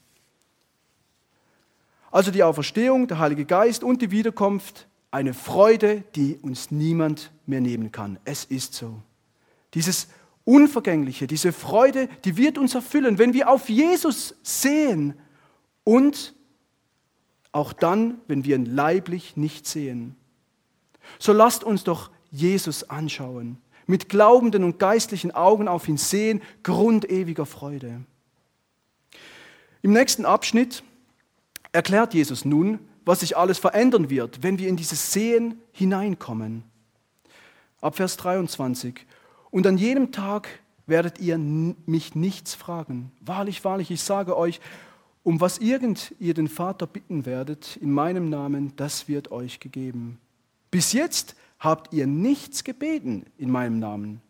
[2.11, 7.61] Also die Auferstehung, der Heilige Geist und die Wiederkunft eine Freude, die uns niemand mehr
[7.61, 8.19] nehmen kann.
[8.25, 9.01] Es ist so.
[9.73, 10.07] Dieses
[10.45, 15.13] Unvergängliche, diese Freude, die wird uns erfüllen, wenn wir auf Jesus sehen
[15.83, 16.33] und
[17.51, 20.15] auch dann, wenn wir ihn leiblich nicht sehen.
[21.17, 23.57] So lasst uns doch Jesus anschauen,
[23.87, 28.01] mit glaubenden und geistlichen Augen auf ihn sehen, grundewiger Freude.
[29.81, 30.83] Im nächsten Abschnitt
[31.71, 36.63] erklärt Jesus nun, was sich alles verändern wird, wenn wir in dieses Sehen hineinkommen.
[37.81, 39.05] Ab Vers 23.
[39.49, 40.47] Und an jedem Tag
[40.85, 43.11] werdet ihr mich nichts fragen.
[43.21, 44.59] Wahrlich, wahrlich, ich sage euch,
[45.23, 50.19] um was irgend ihr den Vater bitten werdet in meinem Namen, das wird euch gegeben.
[50.71, 54.21] Bis jetzt habt ihr nichts gebeten in meinem Namen.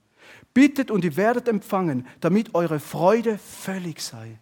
[0.53, 4.39] Bittet und ihr werdet empfangen, damit eure Freude völlig sei.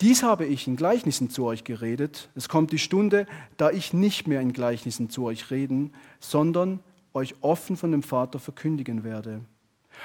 [0.00, 2.30] Dies habe ich in Gleichnissen zu euch geredet.
[2.34, 3.26] Es kommt die Stunde,
[3.58, 6.80] da ich nicht mehr in Gleichnissen zu euch reden, sondern
[7.12, 9.42] euch offen von dem Vater verkündigen werde.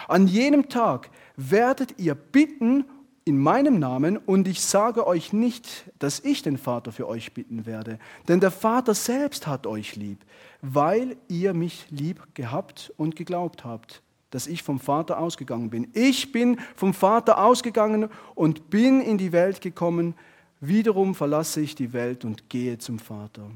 [0.07, 2.85] An jenem Tag werdet ihr bitten
[3.25, 7.65] in meinem Namen und ich sage euch nicht, dass ich den Vater für euch bitten
[7.65, 10.19] werde, denn der Vater selbst hat euch lieb,
[10.61, 14.01] weil ihr mich lieb gehabt und geglaubt habt
[14.35, 15.87] dass ich vom Vater ausgegangen bin.
[15.93, 20.13] Ich bin vom Vater ausgegangen und bin in die Welt gekommen.
[20.59, 23.49] Wiederum verlasse ich die Welt und gehe zum Vater.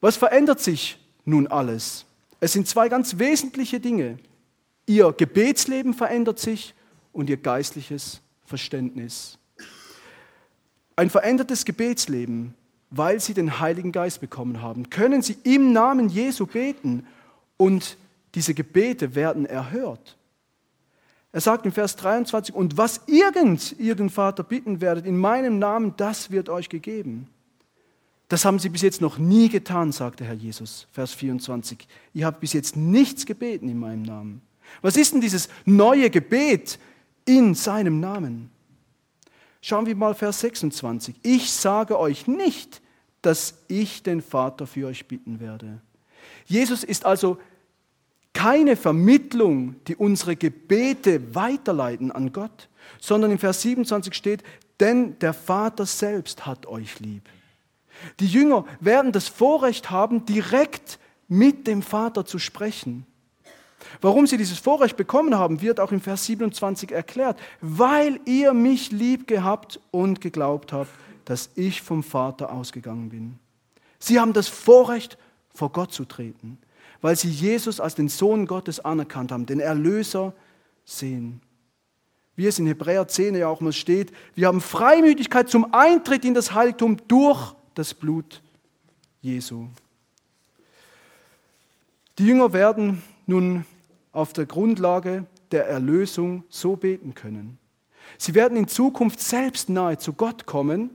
[0.00, 2.06] Was verändert sich nun alles?
[2.38, 4.20] Es sind zwei ganz wesentliche Dinge.
[4.86, 6.72] Ihr Gebetsleben verändert sich
[7.12, 9.38] und ihr geistliches Verständnis.
[10.96, 12.54] Ein verändertes Gebetsleben,
[12.90, 17.06] weil sie den Heiligen Geist bekommen haben, können sie im Namen Jesu beten
[17.56, 17.96] und
[18.34, 20.16] diese Gebete werden erhört.
[21.32, 25.58] Er sagt in Vers 23, und was irgend ihr den Vater bitten werdet in meinem
[25.58, 27.28] Namen, das wird euch gegeben.
[28.28, 31.86] Das haben sie bis jetzt noch nie getan, sagte Herr Jesus, Vers 24.
[32.12, 34.42] Ihr habt bis jetzt nichts gebeten in meinem Namen.
[34.80, 36.78] Was ist denn dieses neue Gebet
[37.24, 38.50] in seinem Namen?
[39.60, 41.14] Schauen wir mal Vers 26.
[41.22, 42.82] Ich sage euch nicht,
[43.22, 45.80] dass ich den Vater für euch bitten werde.
[46.46, 47.38] Jesus ist also
[48.32, 52.68] keine Vermittlung, die unsere Gebete weiterleiten an Gott,
[53.00, 54.42] sondern im Vers 27 steht,
[54.80, 57.28] denn der Vater selbst hat euch lieb.
[58.18, 63.06] Die Jünger werden das Vorrecht haben, direkt mit dem Vater zu sprechen.
[64.00, 67.38] Warum sie dieses Vorrecht bekommen haben, wird auch im Vers 27 erklärt.
[67.60, 70.90] Weil ihr mich lieb gehabt und geglaubt habt,
[71.24, 73.38] dass ich vom Vater ausgegangen bin.
[73.98, 75.18] Sie haben das Vorrecht,
[75.54, 76.58] vor Gott zu treten
[77.02, 80.32] weil sie Jesus als den Sohn Gottes anerkannt haben, den Erlöser
[80.84, 81.42] sehen.
[82.36, 86.32] Wie es in Hebräer 10 ja auch mal steht, wir haben Freimütigkeit zum Eintritt in
[86.32, 88.40] das Heiligtum durch das Blut
[89.20, 89.66] Jesu.
[92.18, 93.66] Die Jünger werden nun
[94.12, 97.58] auf der Grundlage der Erlösung so beten können.
[98.18, 100.90] Sie werden in Zukunft selbst nahe zu Gott kommen,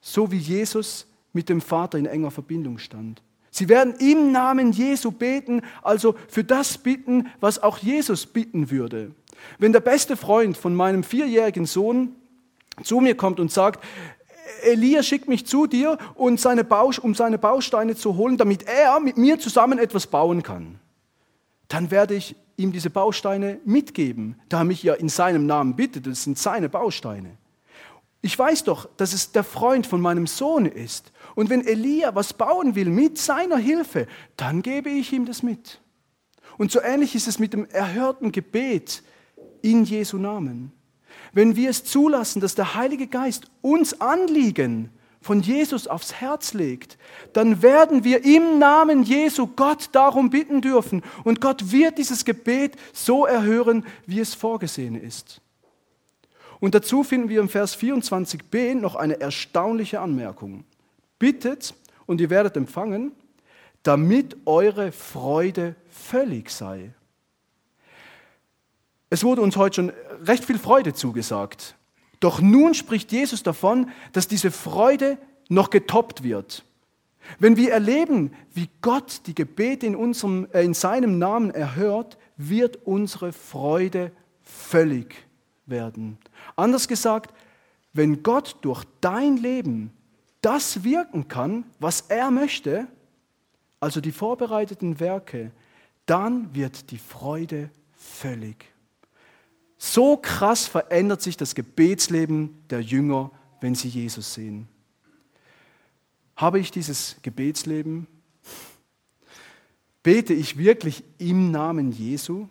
[0.00, 3.22] so wie Jesus mit dem Vater in enger Verbindung stand.
[3.50, 9.12] Sie werden im Namen Jesu beten, also für das bitten, was auch Jesus bitten würde.
[9.58, 12.14] Wenn der beste Freund von meinem vierjährigen Sohn
[12.82, 13.84] zu mir kommt und sagt,
[14.62, 19.78] Elia schickt mich zu dir, um seine Bausteine zu holen, damit er mit mir zusammen
[19.78, 20.78] etwas bauen kann,
[21.68, 26.06] dann werde ich ihm diese Bausteine mitgeben, da er mich ja in seinem Namen bittet.
[26.06, 27.36] Das sind seine Bausteine.
[28.22, 31.12] Ich weiß doch, dass es der Freund von meinem Sohn ist.
[31.34, 35.80] Und wenn Elia was bauen will mit seiner Hilfe, dann gebe ich ihm das mit.
[36.58, 39.02] Und so ähnlich ist es mit dem erhörten Gebet
[39.62, 40.72] in Jesu Namen.
[41.32, 44.90] Wenn wir es zulassen, dass der Heilige Geist uns Anliegen
[45.20, 46.96] von Jesus aufs Herz legt,
[47.32, 51.02] dann werden wir im Namen Jesu Gott darum bitten dürfen.
[51.24, 55.40] Und Gott wird dieses Gebet so erhören, wie es vorgesehen ist.
[56.58, 60.64] Und dazu finden wir im Vers 24b noch eine erstaunliche Anmerkung.
[61.18, 61.74] Bittet
[62.06, 63.12] und ihr werdet empfangen,
[63.82, 66.92] damit eure Freude völlig sei.
[69.10, 69.92] Es wurde uns heute schon
[70.24, 71.74] recht viel Freude zugesagt.
[72.20, 76.64] Doch nun spricht Jesus davon, dass diese Freude noch getoppt wird.
[77.38, 82.86] Wenn wir erleben, wie Gott die Gebete in, unserem, äh, in seinem Namen erhört, wird
[82.86, 85.26] unsere Freude völlig
[85.66, 86.18] werden.
[86.56, 87.34] Anders gesagt,
[87.92, 89.92] wenn Gott durch dein Leben
[90.42, 92.86] das wirken kann, was er möchte,
[93.78, 95.52] also die vorbereiteten Werke,
[96.06, 98.66] dann wird die Freude völlig.
[99.82, 103.30] So krass verändert sich das Gebetsleben der Jünger,
[103.62, 104.68] wenn sie Jesus sehen.
[106.36, 108.06] Habe ich dieses Gebetsleben?
[110.02, 112.46] Bete ich wirklich im Namen Jesu?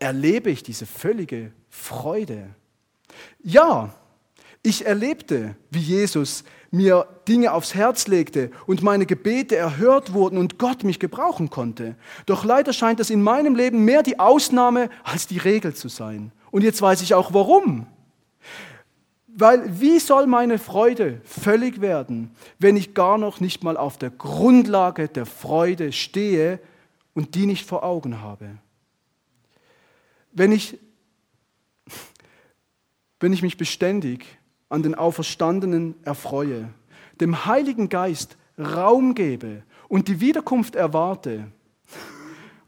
[0.00, 2.52] Erlebe ich diese völlige Freude?
[3.44, 3.94] Ja,
[4.66, 10.58] ich erlebte, wie Jesus mir Dinge aufs Herz legte und meine Gebete erhört wurden und
[10.58, 11.94] Gott mich gebrauchen konnte.
[12.26, 16.32] Doch leider scheint das in meinem Leben mehr die Ausnahme als die Regel zu sein.
[16.50, 17.86] Und jetzt weiß ich auch warum.
[19.28, 24.10] Weil wie soll meine Freude völlig werden, wenn ich gar noch nicht mal auf der
[24.10, 26.58] Grundlage der Freude stehe
[27.14, 28.58] und die nicht vor Augen habe?
[30.32, 30.76] Wenn ich,
[33.20, 34.26] wenn ich mich beständig
[34.68, 36.68] an den Auferstandenen erfreue,
[37.20, 41.46] dem Heiligen Geist Raum gebe und die Wiederkunft erwarte,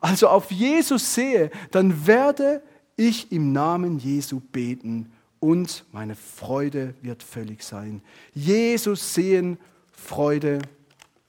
[0.00, 2.62] also auf Jesus sehe, dann werde
[2.96, 8.02] ich im Namen Jesu beten und meine Freude wird völlig sein.
[8.34, 9.58] Jesus sehen,
[9.92, 10.60] Freude,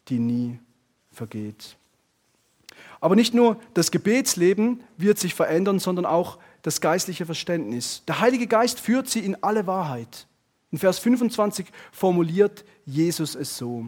[0.08, 0.60] die nie
[1.12, 1.78] vergeht.
[3.02, 8.04] Aber nicht nur das Gebetsleben wird sich verändern, sondern auch das geistliche Verständnis.
[8.08, 10.28] Der Heilige Geist führt sie in alle Wahrheit.
[10.72, 13.88] In Vers 25 formuliert Jesus es so.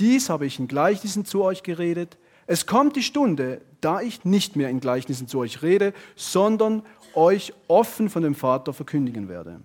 [0.00, 2.18] Dies habe ich in Gleichnissen zu euch geredet.
[2.46, 6.82] Es kommt die Stunde, da ich nicht mehr in Gleichnissen zu euch rede, sondern
[7.14, 9.60] euch offen von dem Vater verkündigen werde.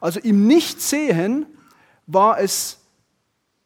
[0.00, 1.46] Also im Nichtsehen
[2.06, 2.80] war es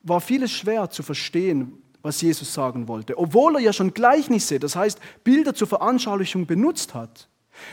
[0.04, 4.76] war vieles schwer zu verstehen, was Jesus sagen wollte, obwohl er ja schon Gleichnisse, das
[4.76, 7.28] heißt Bilder zur Veranschaulichung benutzt hat.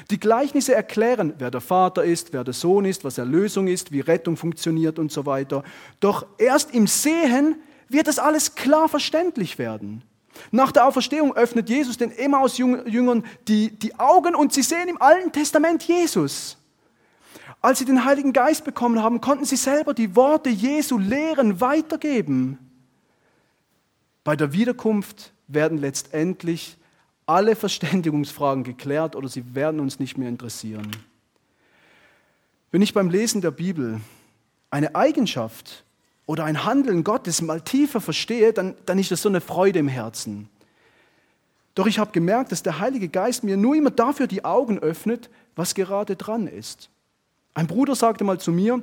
[0.10, 4.00] Die Gleichnisse erklären, wer der Vater ist, wer der Sohn ist, was Erlösung ist, wie
[4.00, 5.64] Rettung funktioniert und so weiter.
[6.00, 7.56] Doch erst im Sehen
[7.90, 10.04] wird das alles klar verständlich werden.
[10.52, 15.32] Nach der Auferstehung öffnet Jesus den Emmaus-Jüngern die, die Augen und sie sehen im Alten
[15.32, 16.58] Testament Jesus.
[17.62, 22.58] Als sie den Heiligen Geist bekommen haben, konnten sie selber die Worte Jesu lehren, weitergeben.
[24.24, 26.78] Bei der Wiederkunft werden letztendlich
[27.26, 30.92] alle Verständigungsfragen geklärt oder sie werden uns nicht mehr interessieren.
[32.72, 34.02] Wenn ich beim Lesen der Bibel
[34.70, 35.84] eine Eigenschaft
[36.26, 39.88] oder ein Handeln Gottes mal tiefer verstehe, dann, dann ist das so eine Freude im
[39.88, 40.50] Herzen.
[41.76, 45.30] Doch ich habe gemerkt, dass der Heilige Geist mir nur immer dafür die Augen öffnet,
[45.56, 46.90] was gerade dran ist.
[47.54, 48.82] Ein Bruder sagte mal zu mir,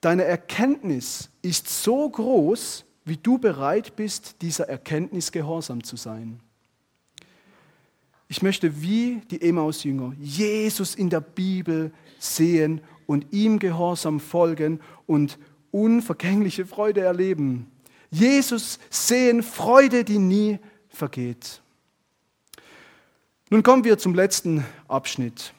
[0.00, 6.40] deine Erkenntnis ist so groß, wie du bereit bist, dieser Erkenntnis gehorsam zu sein.
[8.28, 15.38] Ich möchte wie die Emmaus-Jünger Jesus in der Bibel sehen und ihm gehorsam folgen und
[15.70, 17.70] unvergängliche Freude erleben.
[18.10, 21.62] Jesus sehen, Freude, die nie vergeht.
[23.50, 25.54] Nun kommen wir zum letzten Abschnitt,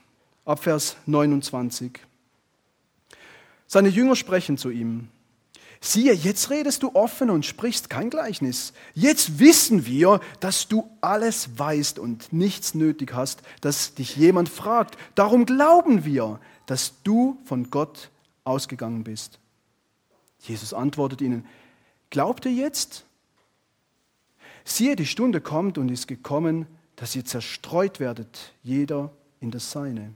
[0.46, 2.00] ab Vers 29.
[3.66, 5.08] Seine Jünger sprechen zu ihm.
[5.82, 8.74] Siehe, jetzt redest du offen und sprichst kein Gleichnis.
[8.96, 14.98] Jetzt wissen wir, dass du alles weißt und nichts nötig hast, dass dich jemand fragt.
[15.16, 18.10] Darum glauben wir, dass du von Gott
[18.44, 19.40] ausgegangen bist.
[20.40, 21.46] Jesus antwortet ihnen,
[22.10, 23.06] glaubt ihr jetzt?
[24.66, 26.68] Siehe, die Stunde kommt und ist gekommen,
[26.98, 30.14] dass ihr zerstreut werdet, jeder in das Seine,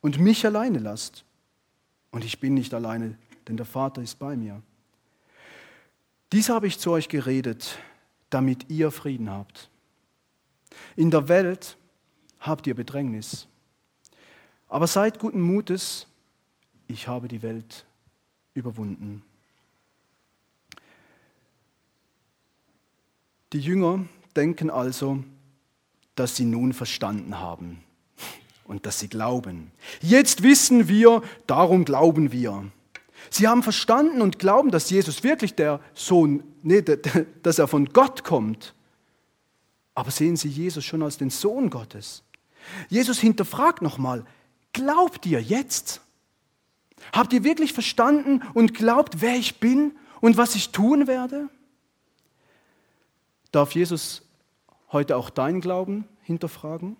[0.00, 1.24] und mich alleine lasst.
[2.12, 4.62] Und ich bin nicht alleine, denn der Vater ist bei mir.
[6.32, 7.78] Dies habe ich zu euch geredet,
[8.30, 9.68] damit ihr Frieden habt.
[10.96, 11.76] In der Welt
[12.38, 13.48] habt ihr Bedrängnis.
[14.68, 16.06] Aber seid guten Mutes,
[16.86, 17.84] ich habe die Welt
[18.54, 19.22] überwunden.
[23.52, 24.04] Die Jünger
[24.36, 25.24] denken also,
[26.14, 27.82] dass sie nun verstanden haben
[28.64, 29.72] und dass sie glauben.
[30.00, 32.70] Jetzt wissen wir, darum glauben wir.
[33.30, 36.82] Sie haben verstanden und glauben, dass Jesus wirklich der Sohn, nee,
[37.42, 38.74] dass er von Gott kommt.
[39.94, 42.24] Aber sehen Sie Jesus schon als den Sohn Gottes?
[42.88, 44.24] Jesus hinterfragt nochmal,
[44.72, 46.00] glaubt ihr jetzt?
[47.12, 51.48] Habt ihr wirklich verstanden und glaubt, wer ich bin und was ich tun werde?
[53.52, 54.22] Darf Jesus
[54.92, 56.96] heute auch dein Glauben hinterfragen?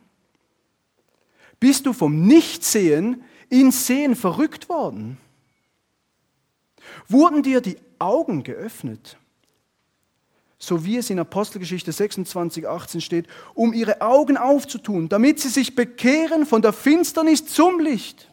[1.59, 5.19] Bist du vom Nichtsehen ins Sehen verrückt worden?
[7.09, 9.17] Wurden dir die Augen geöffnet?
[10.59, 15.75] So wie es in Apostelgeschichte 26, 18 steht, um ihre Augen aufzutun, damit sie sich
[15.75, 18.31] bekehren von der Finsternis zum Licht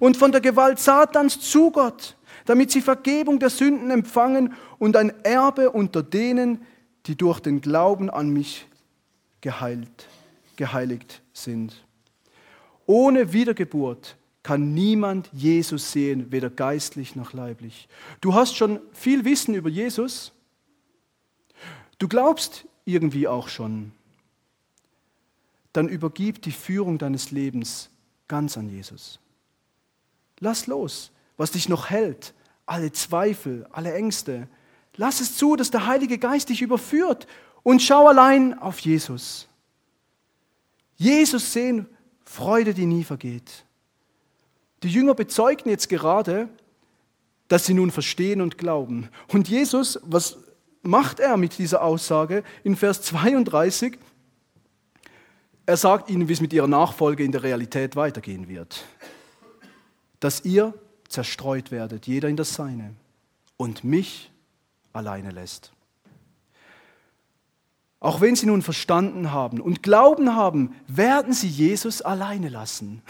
[0.00, 5.12] und von der Gewalt Satans zu Gott, damit sie Vergebung der Sünden empfangen und ein
[5.22, 6.64] Erbe unter denen,
[7.06, 8.66] die durch den Glauben an mich
[9.40, 10.08] geheilt,
[10.56, 11.84] geheiligt sind.
[12.86, 14.16] Ohne Wiedergeburt
[14.46, 17.88] kann niemand Jesus sehen, weder geistlich noch leiblich.
[18.20, 20.30] Du hast schon viel Wissen über Jesus.
[21.98, 23.90] Du glaubst irgendwie auch schon.
[25.72, 27.90] Dann übergib die Führung deines Lebens
[28.28, 29.18] ganz an Jesus.
[30.38, 32.32] Lass los, was dich noch hält,
[32.66, 34.46] alle Zweifel, alle Ängste.
[34.94, 37.26] Lass es zu, dass der Heilige Geist dich überführt
[37.64, 39.48] und schau allein auf Jesus.
[40.94, 41.88] Jesus sehen,
[42.24, 43.66] Freude, die nie vergeht.
[44.82, 46.48] Die Jünger bezeugen jetzt gerade,
[47.48, 49.08] dass sie nun verstehen und glauben.
[49.28, 50.38] Und Jesus, was
[50.82, 52.42] macht er mit dieser Aussage?
[52.64, 53.98] In Vers 32,
[55.64, 58.84] er sagt ihnen, wie es mit ihrer Nachfolge in der Realität weitergehen wird
[60.20, 60.74] dass ihr
[61.08, 62.94] zerstreut werdet, jeder in das Seine,
[63.56, 64.30] und mich
[64.92, 65.72] alleine lässt.
[68.00, 73.02] Auch wenn sie nun verstanden haben und Glauben haben, werden sie Jesus alleine lassen.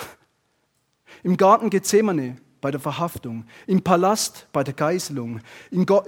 [1.26, 5.40] Im Garten Gethsemane bei der Verhaftung, im Palast bei der Geißelung,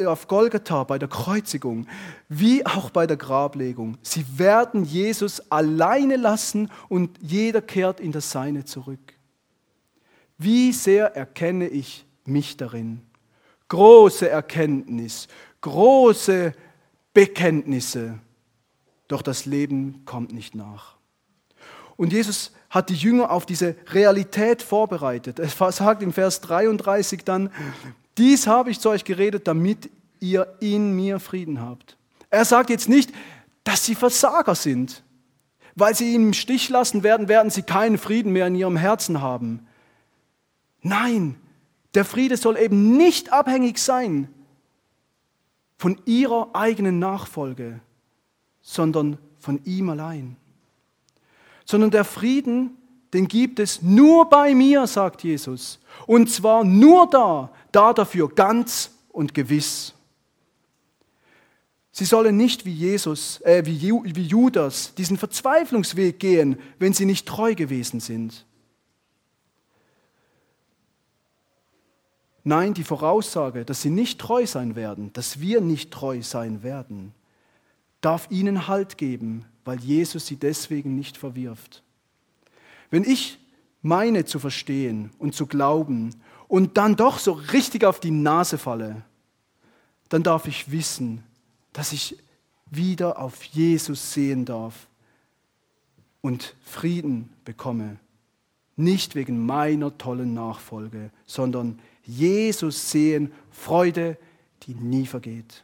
[0.07, 1.89] auf Golgatha bei der Kreuzigung,
[2.29, 3.99] wie auch bei der Grablegung.
[4.01, 9.19] Sie werden Jesus alleine lassen und jeder kehrt in das Seine zurück.
[10.37, 13.01] Wie sehr erkenne ich mich darin?
[13.66, 15.27] Große Erkenntnis,
[15.62, 16.55] große
[17.12, 18.21] Bekenntnisse,
[19.09, 20.95] doch das Leben kommt nicht nach.
[21.97, 25.39] Und Jesus hat die Jünger auf diese Realität vorbereitet.
[25.39, 27.51] Er sagt im Vers 33 dann,
[28.19, 29.91] dies habe ich zu euch geredet, damit
[30.21, 31.97] ihr in mir Frieden habt.
[32.31, 33.12] Er sagt jetzt nicht,
[33.64, 35.03] dass sie Versager sind.
[35.75, 39.23] Weil sie ihn im Stich lassen werden, werden sie keinen Frieden mehr in ihrem Herzen
[39.23, 39.66] haben.
[40.83, 41.37] Nein,
[41.95, 44.29] der Friede soll eben nicht abhängig sein
[45.77, 47.79] von ihrer eigenen Nachfolge,
[48.61, 50.37] sondern von ihm allein.
[51.69, 52.79] Sondern der Frieden,
[53.12, 55.79] den gibt es nur bei mir, sagt Jesus.
[56.07, 59.93] Und zwar nur da, da dafür ganz und gewiss.
[61.93, 67.27] Sie sollen nicht wie Jesus, äh, wie, wie Judas diesen Verzweiflungsweg gehen, wenn sie nicht
[67.27, 68.47] treu gewesen sind.
[72.45, 77.12] Nein, die Voraussage, dass sie nicht treu sein werden, dass wir nicht treu sein werden,
[78.01, 81.83] darf ihnen Halt geben, weil Jesus sie deswegen nicht verwirft.
[82.89, 83.39] Wenn ich
[83.83, 86.14] meine zu verstehen und zu glauben
[86.49, 89.03] und dann doch so richtig auf die Nase falle,
[90.09, 91.23] dann darf ich wissen,
[91.75, 92.16] dass ich
[92.71, 94.87] wieder auf Jesus sehen darf
[96.23, 97.99] und Frieden bekomme.
[98.75, 104.16] Nicht wegen meiner tollen Nachfolge, sondern Jesus sehen, Freude,
[104.62, 105.62] die nie vergeht.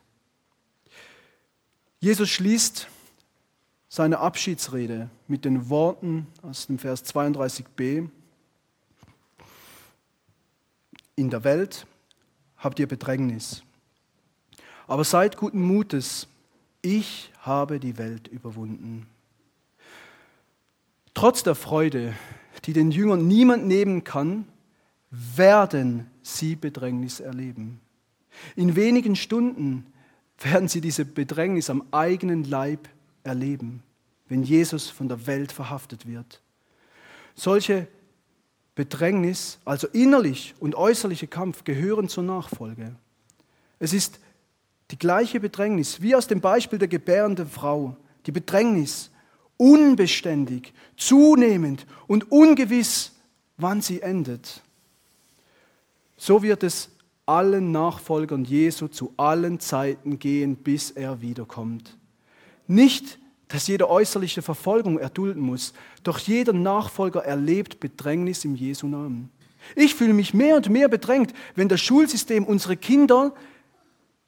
[2.01, 2.89] Jesus schließt
[3.95, 8.09] seine Abschiedsrede mit den Worten aus dem Vers 32b.
[11.15, 11.87] In der Welt
[12.57, 13.63] habt ihr Bedrängnis,
[14.89, 16.27] aber seid guten Mutes,
[16.83, 19.07] ich habe die Welt überwunden.
[21.15, 22.15] Trotz der Freude,
[22.65, 24.49] die den Jüngern niemand nehmen kann,
[25.13, 27.81] werden sie Bedrängnis erleben.
[28.57, 29.87] In wenigen Stunden
[30.41, 32.89] werden sie diese Bedrängnis am eigenen Leib
[33.25, 33.83] erleben,
[34.29, 36.41] wenn Jesus von der Welt verhaftet wird.
[37.35, 37.89] Solche
[38.75, 42.95] Bedrängnis, also innerlich und äußerliche Kampf, gehören zur Nachfolge.
[43.79, 44.21] Es ist
[44.91, 47.97] die gleiche Bedrängnis wie aus dem Beispiel der gebärenden Frau,
[48.27, 49.11] die Bedrängnis,
[49.57, 53.13] unbeständig, zunehmend und ungewiss,
[53.57, 54.63] wann sie endet.
[56.17, 56.91] So wird es
[57.27, 61.97] allen Nachfolgern Jesu zu allen Zeiten gehen, bis er wiederkommt.
[62.67, 69.31] Nicht, dass jede äußerliche Verfolgung erdulden muss, doch jeder Nachfolger erlebt Bedrängnis im Jesu Namen.
[69.77, 73.33] Ich fühle mich mehr und mehr bedrängt, wenn das Schulsystem unsere Kinder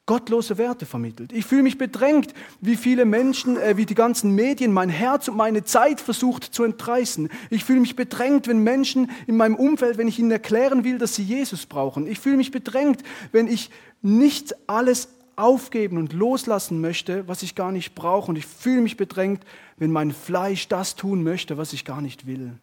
[0.07, 1.33] gottlose Werte vermittelt.
[1.33, 5.35] Ich fühle mich bedrängt, wie viele Menschen, äh, wie die ganzen Medien mein Herz und
[5.35, 7.29] meine Zeit versucht zu entreißen.
[7.49, 11.15] Ich fühle mich bedrängt, wenn Menschen in meinem Umfeld, wenn ich ihnen erklären will, dass
[11.15, 12.07] sie Jesus brauchen.
[12.07, 13.69] Ich fühle mich bedrängt, wenn ich
[14.01, 18.29] nicht alles aufgeben und loslassen möchte, was ich gar nicht brauche.
[18.29, 19.43] Und ich fühle mich bedrängt,
[19.77, 22.57] wenn mein Fleisch das tun möchte, was ich gar nicht will.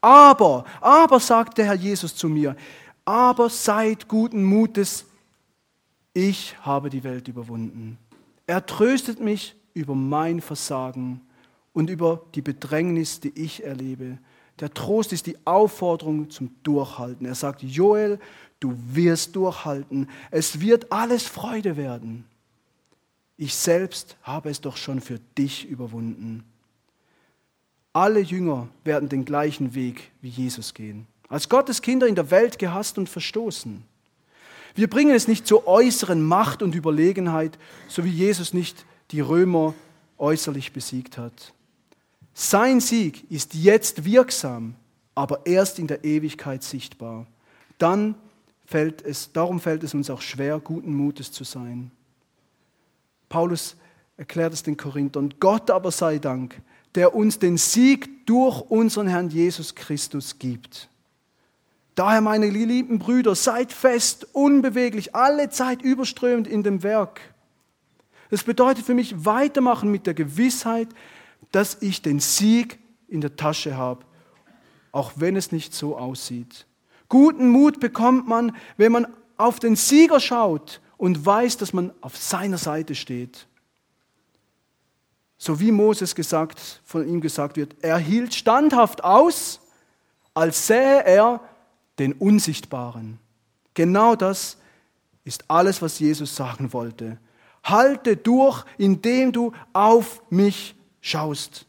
[0.00, 2.56] Aber, aber, sagt der Herr Jesus zu mir,
[3.04, 5.06] aber seid guten Mutes,
[6.12, 7.98] ich habe die Welt überwunden.
[8.46, 11.20] Er tröstet mich über mein Versagen
[11.72, 14.18] und über die Bedrängnis, die ich erlebe.
[14.60, 17.26] Der Trost ist die Aufforderung zum Durchhalten.
[17.26, 18.20] Er sagt, Joel,
[18.60, 20.08] du wirst durchhalten.
[20.30, 22.24] Es wird alles Freude werden.
[23.36, 26.44] Ich selbst habe es doch schon für dich überwunden.
[27.92, 31.06] Alle Jünger werden den gleichen Weg wie Jesus gehen.
[31.28, 33.82] Als Gottes Kinder in der Welt gehasst und verstoßen.
[34.74, 39.74] Wir bringen es nicht zur äußeren Macht und Überlegenheit, so wie Jesus nicht die Römer
[40.18, 41.54] äußerlich besiegt hat.
[42.34, 44.74] Sein Sieg ist jetzt wirksam,
[45.14, 47.26] aber erst in der Ewigkeit sichtbar.
[47.78, 48.16] Dann
[48.66, 51.92] fällt es, darum fällt es uns auch schwer, guten Mutes zu sein.
[53.28, 53.76] Paulus
[54.16, 55.34] erklärt es den Korinthern.
[55.38, 56.60] Gott aber sei Dank,
[56.94, 60.88] der uns den Sieg durch unseren Herrn Jesus Christus gibt.
[61.94, 67.20] Daher, meine lieben Brüder, seid fest, unbeweglich, alle Zeit überströmend in dem Werk.
[68.30, 70.88] Das bedeutet für mich weitermachen mit der Gewissheit,
[71.54, 74.04] dass ich den Sieg in der Tasche habe,
[74.90, 76.66] auch wenn es nicht so aussieht.
[77.08, 82.16] Guten Mut bekommt man, wenn man auf den Sieger schaut und weiß, dass man auf
[82.16, 83.46] seiner Seite steht.
[85.38, 89.60] So wie Moses gesagt, von ihm gesagt wird, er hielt standhaft aus,
[90.32, 91.40] als sähe er
[91.98, 93.18] den Unsichtbaren.
[93.74, 94.56] Genau das
[95.24, 97.18] ist alles, was Jesus sagen wollte.
[97.62, 100.74] Halte durch, indem du auf mich
[101.04, 101.66] schaust.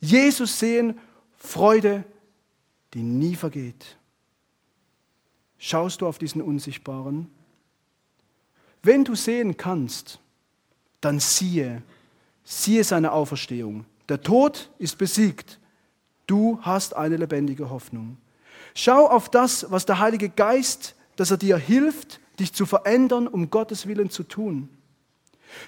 [0.00, 0.98] Jesus sehen,
[1.36, 2.02] Freude,
[2.94, 3.98] die nie vergeht.
[5.58, 7.30] Schaust du auf diesen Unsichtbaren?
[8.82, 10.18] Wenn du sehen kannst,
[11.02, 11.82] dann siehe,
[12.42, 13.84] siehe seine Auferstehung.
[14.08, 15.60] Der Tod ist besiegt.
[16.26, 18.16] Du hast eine lebendige Hoffnung.
[18.74, 23.50] Schau auf das, was der Heilige Geist, dass er dir hilft, dich zu verändern, um
[23.50, 24.70] Gottes Willen zu tun.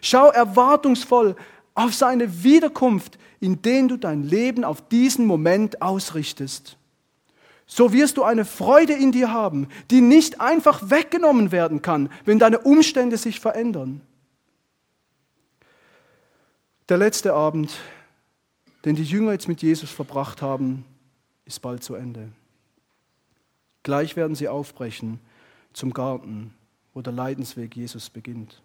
[0.00, 1.36] Schau erwartungsvoll
[1.74, 6.76] auf seine Wiederkunft, indem du dein Leben auf diesen Moment ausrichtest.
[7.66, 12.38] So wirst du eine Freude in dir haben, die nicht einfach weggenommen werden kann, wenn
[12.38, 14.02] deine Umstände sich verändern.
[16.88, 17.72] Der letzte Abend,
[18.84, 20.84] den die Jünger jetzt mit Jesus verbracht haben,
[21.46, 22.28] ist bald zu Ende.
[23.82, 25.18] Gleich werden sie aufbrechen
[25.72, 26.52] zum Garten,
[26.92, 28.60] wo der Leidensweg Jesus beginnt.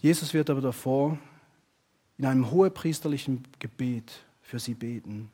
[0.00, 1.18] Jesus wird aber davor
[2.18, 5.30] in einem hohepriesterlichen Gebet für sie beten.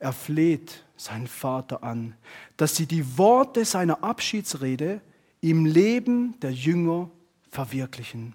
[0.00, 2.14] Er fleht seinen Vater an,
[2.56, 5.00] dass sie die Worte seiner Abschiedsrede
[5.40, 7.10] im Leben der Jünger
[7.50, 8.34] verwirklichen.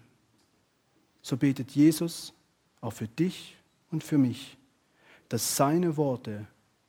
[1.22, 2.34] So betet Jesus
[2.82, 3.56] auch für dich
[3.92, 4.58] und für mich,
[5.30, 6.48] dass seine Worte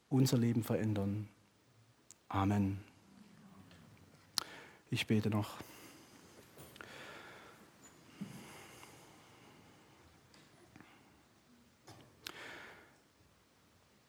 [0.09, 1.29] unser Leben verändern.
[2.29, 2.81] Amen.
[4.91, 5.57] Ich bete noch.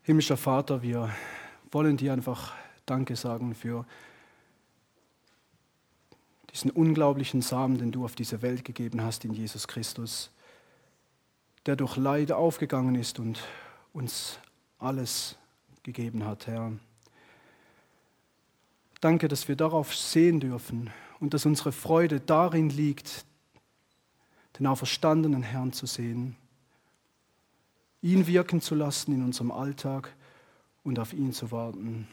[0.05, 1.09] Himmlischer Vater, wir
[1.71, 2.53] wollen dir einfach
[2.85, 3.87] Danke sagen für
[6.51, 10.29] diesen unglaublichen Samen, den du auf diese Welt gegeben hast in Jesus Christus,
[11.65, 13.43] der durch Leid aufgegangen ist und
[13.93, 14.37] uns
[14.77, 15.37] alles
[15.81, 16.71] gegeben hat, Herr.
[19.01, 23.25] Danke, dass wir darauf sehen dürfen und dass unsere Freude darin liegt,
[24.59, 26.35] den auferstandenen Herrn zu sehen,
[28.05, 30.13] ihn wirken zu lassen in unserem Alltag
[30.83, 32.07] und auf ihn zu warten.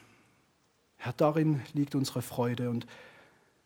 [0.97, 2.87] Herr, darin liegt unsere Freude und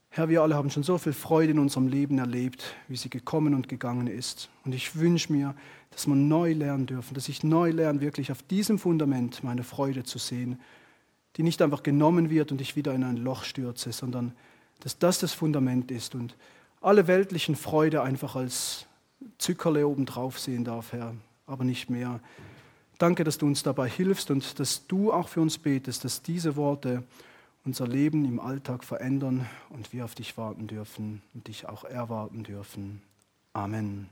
[0.08, 3.54] Herr, wir alle haben schon so viel Freude in unserem Leben erlebt, wie sie gekommen
[3.54, 4.48] und gegangen ist.
[4.64, 5.54] Und ich wünsche mir,
[5.90, 10.04] dass wir neu lernen dürfen, dass ich neu lerne, wirklich auf diesem Fundament meine Freude
[10.04, 10.58] zu sehen
[11.36, 14.32] die nicht einfach genommen wird und ich wieder in ein Loch stürze, sondern
[14.80, 16.34] dass das das Fundament ist und
[16.80, 18.86] alle weltlichen Freude einfach als
[19.38, 21.14] Zückerle obendrauf sehen darf, Herr,
[21.46, 22.20] aber nicht mehr.
[22.98, 26.56] Danke, dass du uns dabei hilfst und dass du auch für uns betest, dass diese
[26.56, 27.02] Worte
[27.64, 32.44] unser Leben im Alltag verändern und wir auf dich warten dürfen und dich auch erwarten
[32.44, 33.02] dürfen.
[33.52, 34.08] Amen.